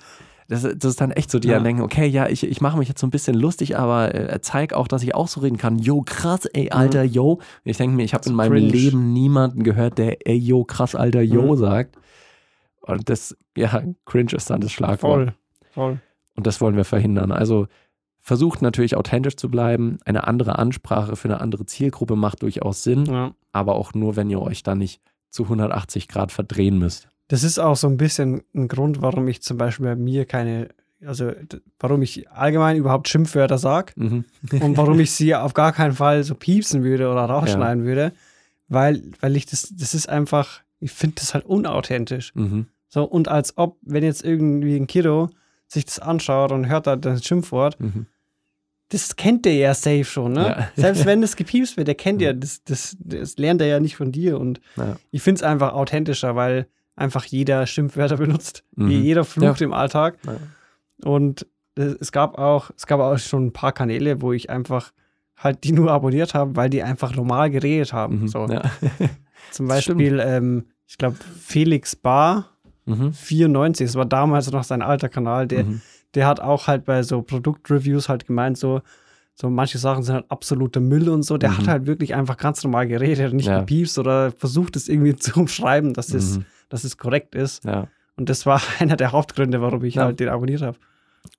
Das, 0.48 0.62
das 0.62 0.86
ist 0.86 1.02
dann 1.02 1.10
echt 1.12 1.32
so, 1.32 1.40
die 1.40 1.48
Ja. 1.48 1.56
dann 1.56 1.64
denken, 1.64 1.82
okay, 1.82 2.06
ja, 2.06 2.28
ich, 2.30 2.44
ich 2.46 2.62
mache 2.62 2.78
mich 2.78 2.88
jetzt 2.88 3.02
so 3.02 3.08
ein 3.08 3.12
bisschen 3.12 3.36
lustig, 3.36 3.78
aber 3.78 4.14
äh, 4.14 4.40
zeig 4.42 4.74
auch, 4.74 4.88
dass 4.88 5.02
ich 5.02 5.16
auch 5.16 5.28
so 5.28 5.42
reden 5.42 5.58
kann. 5.58 5.80
Yo, 5.80 6.04
krass, 6.06 6.46
ey, 6.46 6.70
Alter, 6.70 7.04
yo. 7.04 7.34
Und 7.34 7.42
ich 7.64 7.78
denke 7.78 7.96
mir, 7.96 8.04
ich 8.04 8.14
habe 8.14 8.30
in 8.30 8.36
meinem 8.36 8.52
cringe. 8.54 8.68
Leben 8.72 9.12
niemanden 9.14 9.64
gehört, 9.64 9.98
der 9.98 10.28
ey, 10.28 10.38
yo, 10.38 10.64
krass, 10.64 10.94
Alter, 10.94 11.22
yo 11.22 11.54
Mhm. 11.54 11.58
sagt. 11.58 11.96
Und 12.82 13.10
das, 13.10 13.36
ja, 13.58 13.82
cringe 14.06 14.34
ist 14.34 14.50
dann 14.52 14.62
das 14.62 14.72
Schlagwort. 14.72 15.00
Voll. 15.00 15.34
Voll. 15.72 16.00
Und 16.36 16.46
das 16.46 16.62
wollen 16.62 16.76
wir 16.76 16.86
verhindern. 16.86 17.32
Also 17.32 17.68
versucht 18.22 18.62
natürlich 18.62 18.96
authentisch 18.96 19.38
zu 19.38 19.50
bleiben. 19.50 19.98
Eine 20.06 20.28
andere 20.28 20.60
Ansprache 20.60 21.16
für 21.16 21.28
eine 21.28 21.42
andere 21.42 21.66
Zielgruppe 21.66 22.16
macht 22.16 22.42
durchaus 22.44 22.84
Sinn, 22.84 23.06
Ja. 23.06 23.34
aber 23.52 23.76
auch 23.76 23.94
nur, 23.94 24.16
wenn 24.16 24.30
ihr 24.30 24.42
euch 24.42 24.62
da 24.64 24.76
nicht 24.76 25.02
zu 25.32 25.44
180 25.50 26.08
Grad 26.08 26.32
verdrehen 26.32 26.78
müsst. 26.78 27.08
Das 27.28 27.44
ist 27.44 27.60
auch 27.60 27.76
so 27.76 27.88
ein 27.88 27.98
bisschen 27.98 28.44
ein 28.54 28.68
Grund, 28.68 29.02
warum 29.02 29.28
ich 29.28 29.42
zum 29.42 29.58
Beispiel 29.58 29.86
bei 29.88 29.96
mir 29.96 30.26
keine, 30.26 30.70
also 31.06 31.32
warum 31.80 32.02
ich 32.02 32.30
allgemein 32.30 32.78
überhaupt 32.78 33.08
Schimpfwörter 33.10 33.58
sage 33.58 33.94
Mhm. 33.96 34.26
und 34.62 34.78
warum 34.78 35.00
ich 35.00 35.12
sie 35.12 35.34
auf 35.36 35.54
gar 35.54 35.72
keinen 35.74 35.94
Fall 35.94 36.24
so 36.24 36.36
piepsen 36.36 36.84
würde 36.84 37.10
oder 37.10 37.26
rausschneiden 37.26 37.84
würde, 37.84 38.12
weil, 38.68 39.02
weil 39.22 39.36
ich 39.36 39.46
das, 39.48 39.74
das 39.76 39.94
ist 39.94 40.08
einfach, 40.10 40.62
ich 40.80 40.92
finde 40.92 41.16
das 41.20 41.34
halt 41.34 41.46
unauthentisch. 41.46 42.34
Mhm. 42.36 42.68
So, 42.90 43.04
und 43.04 43.28
als 43.28 43.58
ob, 43.58 43.78
wenn 43.82 44.04
jetzt 44.04 44.24
irgendwie 44.24 44.76
ein 44.76 44.88
Kiddo 44.88 45.30
sich 45.68 45.86
das 45.86 46.00
anschaut 46.00 46.52
und 46.52 46.70
hört 46.70 46.86
da 46.88 46.96
das 46.96 47.26
Schimpfwort, 47.26 47.80
Mhm. 47.80 48.06
das 48.90 49.16
kennt 49.16 49.46
der 49.46 49.56
ja 49.56 49.74
safe 49.74 50.06
schon, 50.06 50.34
ne? 50.34 50.46
Ja. 50.46 50.70
Selbst 50.76 51.06
wenn 51.06 51.22
das 51.22 51.36
gepiepst 51.36 51.76
wird, 51.76 51.88
der 51.88 51.96
kennt 51.96 52.22
Ja. 52.22 52.28
ja, 52.30 52.34
das, 52.34 52.64
das, 52.64 52.96
das 53.00 53.38
lernt 53.38 53.62
er 53.62 53.68
ja 53.68 53.80
nicht 53.80 53.96
von 53.96 54.12
dir. 54.12 54.40
Und 54.40 54.62
Ja. 54.78 54.96
ich 55.12 55.24
finde 55.24 55.40
es 55.40 55.44
einfach 55.44 55.74
authentischer, 55.74 56.36
weil 56.36 56.68
einfach 56.96 57.26
jeder 57.26 57.66
Schimpfwörter 57.68 58.18
benutzt. 58.18 58.64
Mhm. 58.76 58.90
Jeder 58.90 59.24
flucht 59.26 59.62
im 59.62 59.74
Alltag. 59.74 60.18
Ja. 60.26 60.38
Und 61.10 61.46
es 61.76 61.94
es 62.00 62.12
gab 62.12 62.38
auch, 62.38 62.72
es 62.78 62.88
gab 62.88 63.00
auch 63.00 63.18
schon 63.20 63.48
ein 63.48 63.54
paar 63.54 63.72
Kanäle, 63.74 64.22
wo 64.22 64.32
ich 64.34 64.50
einfach 64.50 64.92
halt 65.38 65.64
die 65.66 65.74
nur 65.74 65.92
abonniert 65.92 66.34
habe, 66.34 66.56
weil 66.56 66.70
die 66.70 66.82
einfach 66.84 67.14
normal 67.16 67.50
geredet 67.50 67.92
haben. 67.92 68.22
Mhm. 68.22 68.28
So. 68.30 68.46
Ja. 68.48 68.62
Zum 69.52 69.68
das. 69.68 69.78
Beispiel, 69.86 70.20
ähm, 70.26 70.66
ich 70.88 70.98
glaube, 70.98 71.18
Felix 71.42 71.96
Bar 71.96 72.50
Mhm. 72.88 73.14
94, 73.14 73.88
das 73.88 73.96
war 73.96 74.06
damals 74.06 74.52
noch 74.52 74.64
sein 74.64 74.84
alter 74.84 75.10
Kanal, 75.10 75.48
der, 75.48 75.64
Mhm. 75.64 75.82
der 76.14 76.28
hat 76.28 76.40
auch 76.40 76.68
halt 76.68 76.86
bei 76.86 77.02
so 77.02 77.24
Produktreviews 77.24 78.08
halt 78.10 78.28
gemeint, 78.28 78.60
so, 78.60 78.82
so 79.34 79.50
manche 79.50 79.80
Sachen 79.80 80.04
sind 80.04 80.14
halt 80.14 80.26
absoluter 80.30 80.80
Müll 80.82 81.10
und 81.10 81.24
so. 81.24 81.38
Der 81.40 81.50
Mhm. 81.50 81.58
hat 81.58 81.68
halt 81.68 81.86
wirklich 81.88 82.14
einfach 82.14 82.38
ganz 82.38 82.64
normal 82.64 82.88
geredet, 82.88 83.34
nicht 83.34 83.48
Ja. 83.48 83.62
gepiepst 83.62 83.98
oder 83.98 84.32
versucht 84.32 84.76
es 84.76 84.88
irgendwie 84.88 85.16
zu 85.16 85.40
umschreiben, 85.40 85.96
dass 85.96 86.14
es, 86.14 86.38
Mhm. 86.38 86.46
Dass 86.76 86.84
es 86.84 86.98
korrekt 86.98 87.34
ist. 87.36 87.64
Ja. 87.64 87.88
Und 88.18 88.30
das 88.30 88.46
war 88.46 88.62
einer 88.80 88.98
der 88.98 89.12
Hauptgründe, 89.14 89.62
warum 89.62 89.84
ich 89.86 89.96
Ja. 89.96 90.04
halt 90.04 90.20
den 90.20 90.28
abonniert 90.30 90.62
habe. 90.62 90.78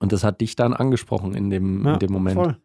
Und 0.01 0.13
das 0.13 0.25
hat 0.25 0.41
dich 0.41 0.57
dann 0.57 0.73
angesprochen 0.75 1.35
in 1.35 1.51
dem, 1.51 1.87
in 1.87 1.99
dem 1.99 2.11
Moment. 2.13 2.35
Voll. 2.37 2.57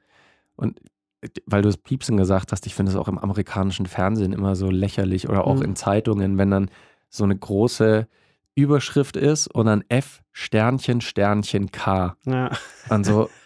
Weil 1.45 1.61
du 1.61 1.69
das 1.69 1.77
Piepsen 1.77 2.17
gesagt 2.17 2.51
hast, 2.51 2.65
ich 2.65 2.73
finde 2.73 2.91
es 2.91 2.97
auch 2.97 3.07
im 3.07 3.19
amerikanischen 3.19 3.85
Fernsehen 3.85 4.33
immer 4.33 4.55
so 4.55 4.71
lächerlich 4.71 5.29
oder 5.29 5.45
auch 5.45 5.57
Mhm. 5.57 5.61
in 5.65 5.75
Zeitungen, 5.75 6.37
wenn 6.39 6.49
dann 6.49 6.71
so 7.09 7.23
eine 7.23 7.37
große 7.37 8.07
Überschrift 8.55 9.17
ist 9.17 9.47
und 9.47 9.67
dann 9.67 9.83
F 9.89 10.23
Sternchen 10.31 10.99
Sternchen 11.01 11.71
K. 11.71 12.15
Ja. 12.25 12.49
Also, 12.89 13.25
w- 13.25 13.27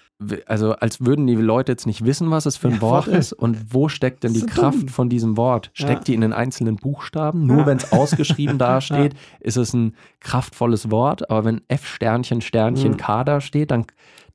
also 0.46 0.72
als 0.74 1.06
würden 1.06 1.28
die 1.28 1.36
Leute 1.36 1.74
jetzt 1.74 1.86
nicht 1.86 2.06
wissen, 2.06 2.32
was 2.32 2.46
es 2.46 2.56
für 2.56 2.70
ein 2.70 2.76
Ja, 2.76 2.82
Wort 2.82 3.06
voll. 3.06 3.16
ist 3.16 3.34
und 3.34 3.74
wo 3.74 3.90
steckt 3.90 4.24
denn 4.24 4.34
die 4.34 4.40
So 4.40 4.46
Kraft 4.46 4.84
dumm. 4.84 4.88
von 4.88 5.10
diesem 5.10 5.36
Wort? 5.36 5.72
Steckt 5.74 6.00
Ja. 6.00 6.04
die 6.06 6.14
in 6.14 6.22
den 6.22 6.32
einzelnen 6.34 6.78
Buchstaben? 6.78 7.46
Nur 7.46 7.60
Ja. 7.60 7.66
wenn 7.66 7.78
es 7.78 7.92
ausgeschrieben 7.92 8.58
dasteht, 8.58 9.14
ist 9.42 9.58
es 9.58 9.74
ein 9.74 9.96
kraftvolles 10.22 10.90
Wort, 10.90 11.30
aber 11.30 11.44
wenn 11.46 11.62
F 11.68 11.86
Sternchen 11.86 12.40
Sternchen 12.42 12.92
Mhm. 12.92 12.98
K 12.98 13.24
da 13.26 13.42
steht, 13.42 13.72
dann, 13.72 13.86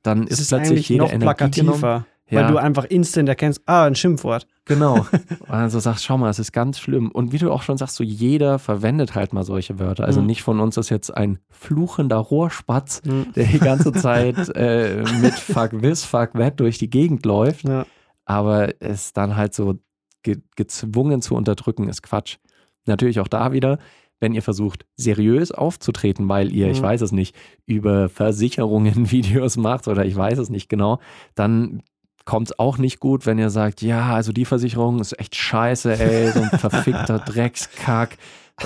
dann 0.03 0.23
Es 0.25 0.33
ist, 0.33 0.41
ist 0.41 0.47
plötzlich 0.49 0.87
jede 0.89 1.03
noch 1.03 1.11
Energie 1.11 1.49
genommen. 1.61 2.05
Ja. 2.31 2.41
weil 2.43 2.51
du 2.51 2.57
einfach 2.57 2.85
instant 2.85 3.27
erkennst, 3.29 3.61
ah, 3.65 3.85
ein 3.85 3.95
Schimpfwort. 3.95 4.47
Genau. 4.65 5.05
Und 5.41 5.49
also 5.49 5.79
sagst, 5.79 6.05
schau 6.05 6.17
mal, 6.17 6.29
es 6.29 6.39
ist 6.39 6.51
ganz 6.53 6.79
schlimm. 6.79 7.11
Und 7.11 7.31
wie 7.33 7.37
du 7.37 7.51
auch 7.51 7.61
schon 7.61 7.77
sagst, 7.77 7.95
so 7.95 8.03
jeder 8.03 8.57
verwendet 8.57 9.15
halt 9.15 9.33
mal 9.33 9.43
solche 9.43 9.79
Wörter. 9.79 10.05
Also 10.05 10.21
Mhm. 10.21 10.27
nicht 10.27 10.41
von 10.43 10.59
uns 10.59 10.77
ist 10.77 10.89
jetzt 10.89 11.09
ein 11.15 11.39
fluchender 11.49 12.17
Rohrspatz, 12.17 13.01
Mhm. 13.05 13.33
der 13.35 13.45
die 13.47 13.59
ganze 13.59 13.91
Zeit 13.93 14.49
äh, 14.55 15.03
mit 15.21 15.33
Fuck 15.33 15.81
this, 15.81 16.05
fuck 16.05 16.31
that 16.33 16.59
durch 16.59 16.77
die 16.77 16.89
Gegend 16.89 17.25
läuft. 17.25 17.67
Ja. 17.67 17.85
Aber 18.25 18.69
es 18.81 19.13
dann 19.13 19.35
halt 19.35 19.53
so 19.53 19.75
ge 20.23 20.37
gezwungen 20.55 21.21
zu 21.21 21.35
unterdrücken, 21.35 21.89
ist 21.89 22.01
Quatsch. 22.03 22.37
Natürlich 22.85 23.19
auch 23.19 23.27
da 23.27 23.51
wieder, 23.51 23.77
wenn 24.19 24.33
ihr 24.33 24.43
versucht, 24.43 24.85
seriös 24.95 25.51
aufzutreten, 25.51 26.29
weil 26.29 26.51
ihr, 26.53 26.69
ich 26.69 26.79
Mhm. 26.79 26.85
weiß 26.85 27.01
es 27.01 27.11
nicht, 27.11 27.35
über 27.65 28.07
Versicherungen 28.07 28.93
Videos 29.11 29.57
macht 29.57 29.87
oder 29.87 30.05
ich 30.05 30.15
weiß 30.15 30.37
es 30.37 30.49
nicht 30.49 30.69
genau, 30.69 30.99
dann 31.35 31.81
kommt 32.25 32.49
es 32.49 32.59
auch 32.59 32.77
nicht 32.77 32.99
gut, 32.99 33.25
wenn 33.25 33.37
ihr 33.39 33.49
sagt, 33.49 33.81
ja, 33.81 34.13
also 34.13 34.31
die 34.31 34.45
Versicherung 34.45 34.99
ist 34.99 35.17
echt 35.19 35.35
scheiße, 35.35 35.99
ey, 35.99 36.31
so 36.31 36.41
ein 36.41 36.49
verfickter 36.59 37.19
Dreckskack. 37.19 38.17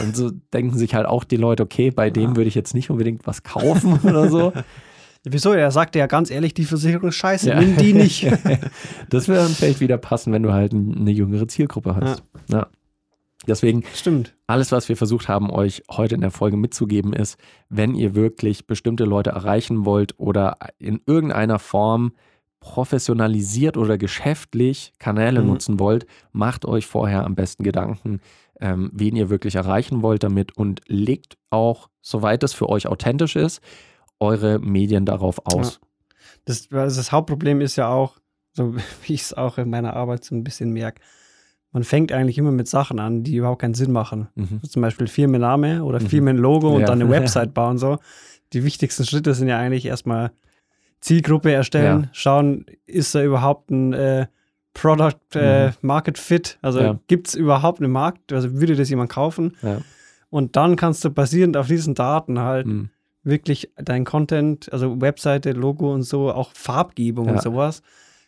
Und 0.02 0.16
so 0.16 0.32
denken 0.54 0.78
sich 0.78 0.94
halt 0.94 1.06
auch 1.06 1.24
die 1.24 1.38
Leute, 1.38 1.64
okay, 1.64 1.90
bei 1.92 2.10
dem 2.10 2.32
Ja. 2.32 2.36
würde 2.36 2.48
ich 2.50 2.56
jetzt 2.56 2.74
nicht 2.74 2.90
unbedingt 2.90 3.26
was 3.28 3.44
kaufen 3.44 4.00
oder 4.04 4.30
so. 4.30 4.52
Wieso? 5.24 5.54
Er 5.54 5.72
sagte 5.72 5.98
ja 6.00 6.08
ganz 6.08 6.30
ehrlich, 6.30 6.54
die 6.54 6.66
Versicherung 6.66 7.10
ist 7.10 7.16
scheiße, 7.16 7.50
Ja. 7.50 7.60
nimm 7.60 7.78
die 7.78 7.94
nicht. 7.94 8.26
Das 9.10 9.28
würde 9.28 9.42
dann 9.42 9.52
vielleicht 9.52 9.80
wieder 9.80 9.98
passen, 9.98 10.34
wenn 10.34 10.44
du 10.44 10.52
halt 10.54 10.74
eine 10.74 11.12
jüngere 11.12 11.48
Zielgruppe 11.48 11.96
hast. 11.96 12.24
Ja. 12.50 12.68
Deswegen, 13.48 13.84
Stimmt. 13.94 14.36
alles, 14.48 14.72
was 14.72 14.90
wir 14.90 14.98
versucht 14.98 15.28
haben, 15.28 15.52
euch 15.52 15.84
heute 15.92 16.16
in 16.16 16.22
der 16.22 16.32
Folge 16.32 16.58
mitzugeben, 16.58 17.14
ist, 17.14 17.38
wenn 17.70 17.94
ihr 17.96 18.16
wirklich 18.16 18.66
bestimmte 18.66 19.04
Leute 19.04 19.32
erreichen 19.32 19.86
wollt 19.86 20.20
oder 20.20 20.58
in 20.80 21.00
irgendeiner 21.06 21.60
Form 21.60 22.14
professionalisiert 22.66 23.78
oder 23.78 23.98
geschäftlich 24.00 24.92
Kanäle 24.98 25.42
Mhm. 25.42 25.48
nutzen 25.48 25.80
wollt, 25.80 26.08
macht 26.32 26.66
euch 26.66 26.88
vorher 26.88 27.24
am 27.24 27.36
besten 27.36 27.64
Gedanken, 27.64 28.22
ähm, 28.60 28.90
wen 28.92 29.16
ihr 29.16 29.30
wirklich 29.30 29.54
erreichen 29.56 30.02
wollt 30.02 30.24
damit 30.24 30.58
und 30.58 30.82
legt 30.88 31.38
auch, 31.52 31.90
soweit 32.02 32.42
es 32.44 32.54
für 32.54 32.68
euch 32.68 32.88
authentisch 32.88 33.36
ist, 33.36 33.62
eure 34.20 34.58
Medien 34.60 35.06
darauf 35.06 35.46
aus. 35.46 35.80
Das, 36.46 36.68
also 36.72 36.98
das 37.00 37.12
Hauptproblem 37.12 37.62
ist 37.62 37.76
ja 37.76 37.88
auch, 37.88 38.18
so 38.54 38.76
wie 39.06 39.14
ich 39.14 39.22
es 39.22 39.34
auch 39.34 39.60
in 39.60 39.70
meiner 39.70 39.94
Arbeit 39.96 40.24
so 40.24 40.34
ein 40.34 40.44
bisschen 40.44 40.72
merke, 40.72 41.02
man 41.72 41.84
fängt 41.84 42.12
eigentlich 42.12 42.38
immer 42.40 42.52
mit 42.52 42.68
Sachen 42.68 43.00
an, 43.00 43.24
die 43.24 43.36
überhaupt 43.36 43.62
keinen 43.62 43.74
Sinn 43.76 43.92
machen. 43.92 44.28
Mhm. 44.36 44.64
Zum 44.64 44.82
Beispiel 44.82 45.08
Firmenname 45.08 45.84
oder 45.84 46.02
Mhm. 46.02 46.08
Firmenlogo 46.08 46.74
und 46.74 46.82
Ja. 46.82 46.88
dann 46.88 47.00
eine 47.02 47.10
Website 47.38 47.54
bauen. 47.54 47.78
So. 47.78 48.00
Die 48.54 48.64
wichtigsten 48.64 49.06
Schritte 49.06 49.34
sind 49.36 49.50
ja 49.50 49.60
eigentlich 49.60 49.86
erstmal 49.86 50.32
Zielgruppe 51.06 51.52
erstellen, 51.52 52.04
Ja. 52.04 52.10
schauen, 52.14 52.66
ist 52.88 53.14
da 53.14 53.24
überhaupt 53.24 53.70
ein 53.70 53.94
äh, 53.94 54.26
Product 54.74 55.14
äh, 55.36 55.68
Mhm. 55.68 55.74
Market 55.82 56.18
Fit? 56.18 56.58
Also 56.64 56.80
Ja. 56.82 57.00
gibt 57.08 57.28
es 57.28 57.36
überhaupt 57.36 57.80
einen 57.80 57.92
Markt? 57.92 58.34
Also 58.34 58.60
würde 58.60 58.76
das 58.76 58.90
jemand 58.90 59.12
kaufen? 59.12 59.56
Ja. 59.62 59.82
Und 60.32 60.56
dann 60.56 60.76
kannst 60.76 61.06
du 61.06 61.12
basierend 61.12 61.58
auf 61.58 61.68
diesen 61.68 61.94
Daten 61.94 62.40
halt 62.40 62.66
Mhm. 62.66 62.90
wirklich 63.24 63.72
dein 63.78 64.04
Content, 64.04 64.72
also 64.74 65.00
Webseite, 65.00 65.52
Logo 65.52 65.94
und 65.94 66.02
so, 66.04 66.32
auch 66.32 66.52
Farbgebung 66.56 67.30
und 67.30 67.42
sowas, 67.42 67.84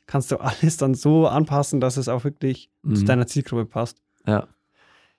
kannst 0.05 0.31
du 0.31 0.37
alles 0.39 0.77
dann 0.77 0.93
so 0.93 1.27
anpassen, 1.27 1.81
dass 1.81 1.97
es 1.97 2.07
auch 2.07 2.23
wirklich 2.23 2.69
zu 2.83 3.01
Mhm. 3.01 3.05
deiner 3.05 3.25
Zielgruppe 3.27 3.65
passt. 3.65 3.97
Ja. 4.27 4.47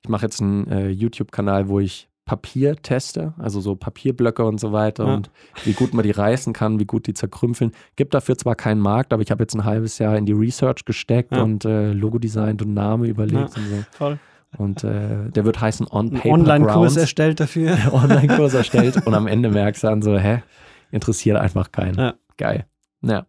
Ich 0.05 0.09
mache 0.09 0.27
jetzt 0.27 0.41
einen 0.41 0.69
äh, 0.71 0.89
YouTube-Kanal, 0.91 1.69
wo 1.69 1.81
ich 1.81 2.09
Papier 2.29 2.77
teste, 2.77 3.33
also 3.39 3.61
so 3.61 3.75
Papierblöcke 3.75 4.45
und 4.45 4.61
so 4.61 4.71
weiter 4.73 5.07
Ja. 5.07 5.15
und 5.15 5.31
wie 5.65 5.73
gut 5.73 5.95
man 5.95 6.03
die 6.05 6.11
reißen 6.13 6.53
kann, 6.53 6.79
wie 6.79 6.85
gut 6.85 7.07
die 7.07 7.15
zerkrümpeln. 7.15 7.73
Gibt 7.97 8.13
dafür 8.15 8.37
zwar 8.37 8.55
keinen 8.55 8.81
Markt, 8.81 9.13
aber 9.13 9.23
ich 9.23 9.31
habe 9.31 9.43
jetzt 9.43 9.55
ein 9.55 9.65
halbes 9.65 9.99
Jahr 9.99 10.17
in 10.17 10.27
die 10.27 10.33
Research 10.33 10.85
gesteckt 10.85 11.33
Ja. 11.33 11.43
und 11.43 11.65
äh, 11.65 11.93
Logo 11.93 12.19
designt 12.19 12.63
und 12.63 12.75
Name 12.75 13.07
überlegt 13.09 13.57
Ja. 13.57 13.63
und 13.63 13.69
so. 13.69 13.85
Voll. 13.93 14.19
Und 14.57 14.85
äh, 14.85 15.31
der 15.31 15.45
wird 15.45 15.61
heißen 15.61 15.87
On 15.91 16.11
Paper 16.13 16.29
Online-Kurs 16.31 16.97
erstellt 16.97 17.41
dafür. 17.41 17.77
Online-Kurs 17.93 18.55
erstellt 18.55 18.99
und 19.07 19.15
am 19.15 19.27
Ende 19.27 19.51
merkst 19.51 19.83
du 19.83 19.89
dann 19.89 20.03
so, 20.03 20.17
hä, 20.19 20.43
interessiert 20.91 21.37
einfach 21.39 21.73
keinen. 21.73 22.13
Geil. 22.37 22.67
Ja. 23.03 23.25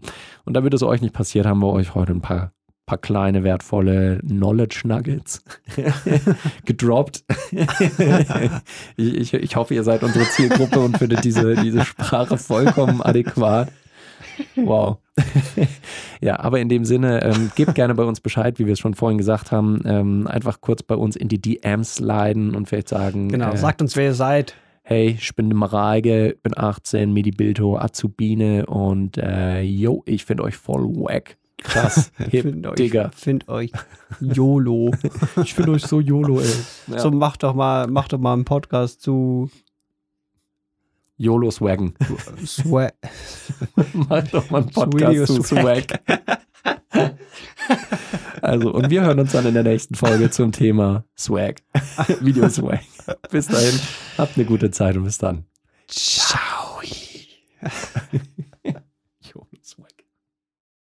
Und 0.46 0.54
damit 0.56 0.74
es 0.74 0.84
euch 0.84 1.02
nicht 1.02 1.14
passiert, 1.14 1.46
haben 1.46 1.60
wir 1.62 1.72
euch 1.72 1.94
heute 1.96 2.12
ein 2.14 2.22
paar, 2.22 2.52
paar 2.90 2.98
kleine, 2.98 3.44
wertvolle 3.44 4.20
Knowledge 4.28 4.82
Nuggets 4.86 5.44
gedroppt. 6.66 7.24
ich, 8.98 9.16
ich, 9.16 9.34
ich 9.36 9.56
hoffe, 9.56 9.76
ihr 9.76 9.84
seid 9.84 10.02
unsere 10.02 10.26
Zielgruppe 10.26 10.80
und 10.80 10.98
findet 10.98 11.24
diese, 11.24 11.56
diese 11.56 11.86
Sprache 11.86 12.38
vollkommen 12.38 13.02
adäquat. 13.04 13.72
Wow. 14.56 14.98
ja, 16.22 16.40
aber 16.40 16.60
in 16.60 16.70
dem 16.70 16.84
Sinne, 16.84 17.22
ähm, 17.24 17.52
gebt 17.56 17.76
gerne 17.76 17.94
bei 17.94 18.04
uns 18.06 18.22
Bescheid, 18.22 18.58
wie 18.58 18.66
wir 18.66 18.74
es 18.74 18.80
schon 18.80 18.96
vorhin 18.96 19.20
gesagt 19.20 19.52
haben. 19.52 19.82
Ähm, 19.86 20.28
einfach 20.28 20.60
kurz 20.62 20.82
bei 20.82 20.96
uns 20.96 21.16
in 21.16 21.28
die 21.28 21.40
DMs 21.40 21.96
sliden 21.96 22.56
und 22.56 22.68
vielleicht 22.68 22.90
sagen, 22.90 23.30
Genau, 23.30 23.52
äh, 23.52 23.58
sagt 23.58 23.82
uns, 23.84 23.96
wer 23.96 24.06
ihr 24.06 24.14
seid. 24.16 24.56
hey, 24.82 25.18
ich 25.20 25.36
bin 25.36 25.50
Mareike, 25.50 26.38
bin 26.42 26.58
18, 26.58 27.14
Medi 27.14 27.30
Bilto, 27.32 27.78
Azubine 27.78 28.66
und 28.66 29.18
äh, 29.20 29.62
yo, 29.62 30.02
ich 30.08 30.26
finde 30.26 30.44
euch 30.44 30.56
voll 30.58 30.86
wack. 30.86 31.38
Krass, 31.64 32.12
hip, 32.30 32.44
Find 32.44 32.68
euch, 32.68 32.76
Digga. 32.76 33.12
Find 33.16 33.48
euch 33.48 33.72
YOLO. 34.20 34.92
Ich 35.44 35.54
finde 35.54 35.72
euch 35.72 35.86
so 35.86 36.00
YOLO, 36.00 36.40
ey. 36.40 36.48
Ja. 36.88 37.00
So, 37.00 37.12
macht 37.12 37.44
doch 37.44 37.54
mal, 37.54 37.88
macht 37.88 38.14
doch 38.14 38.20
mal 38.20 38.34
einen 38.34 38.46
Podcast 38.46 39.02
zu 39.02 39.50
YOLO 41.18 41.52
swaggen. 41.52 41.96
Swag. 42.46 42.94
Mach 43.94 44.24
doch 44.30 44.50
mal 44.50 44.62
einen 44.62 44.72
Podcast 44.72 45.34
zu 45.34 45.44
Swag. 45.44 46.00
Also, 48.42 48.74
und 48.74 48.90
wir 48.90 49.02
hören 49.02 49.20
uns 49.20 49.34
dann 49.34 49.46
in 49.46 49.54
der 49.54 49.64
nächsten 49.64 49.96
Folge 49.96 50.30
zum 50.32 50.54
Thema 50.54 51.04
Swag. 51.18 51.62
Video 52.22 52.48
Swag. 52.48 52.80
Bis 53.32 53.48
dahin, 53.48 53.78
habt 54.18 54.38
eine 54.38 54.46
gute 54.46 54.72
Zeit 54.72 54.96
und 54.96 55.04
bis 55.04 55.18
dann. 55.18 55.46
Ciao. 55.88 56.82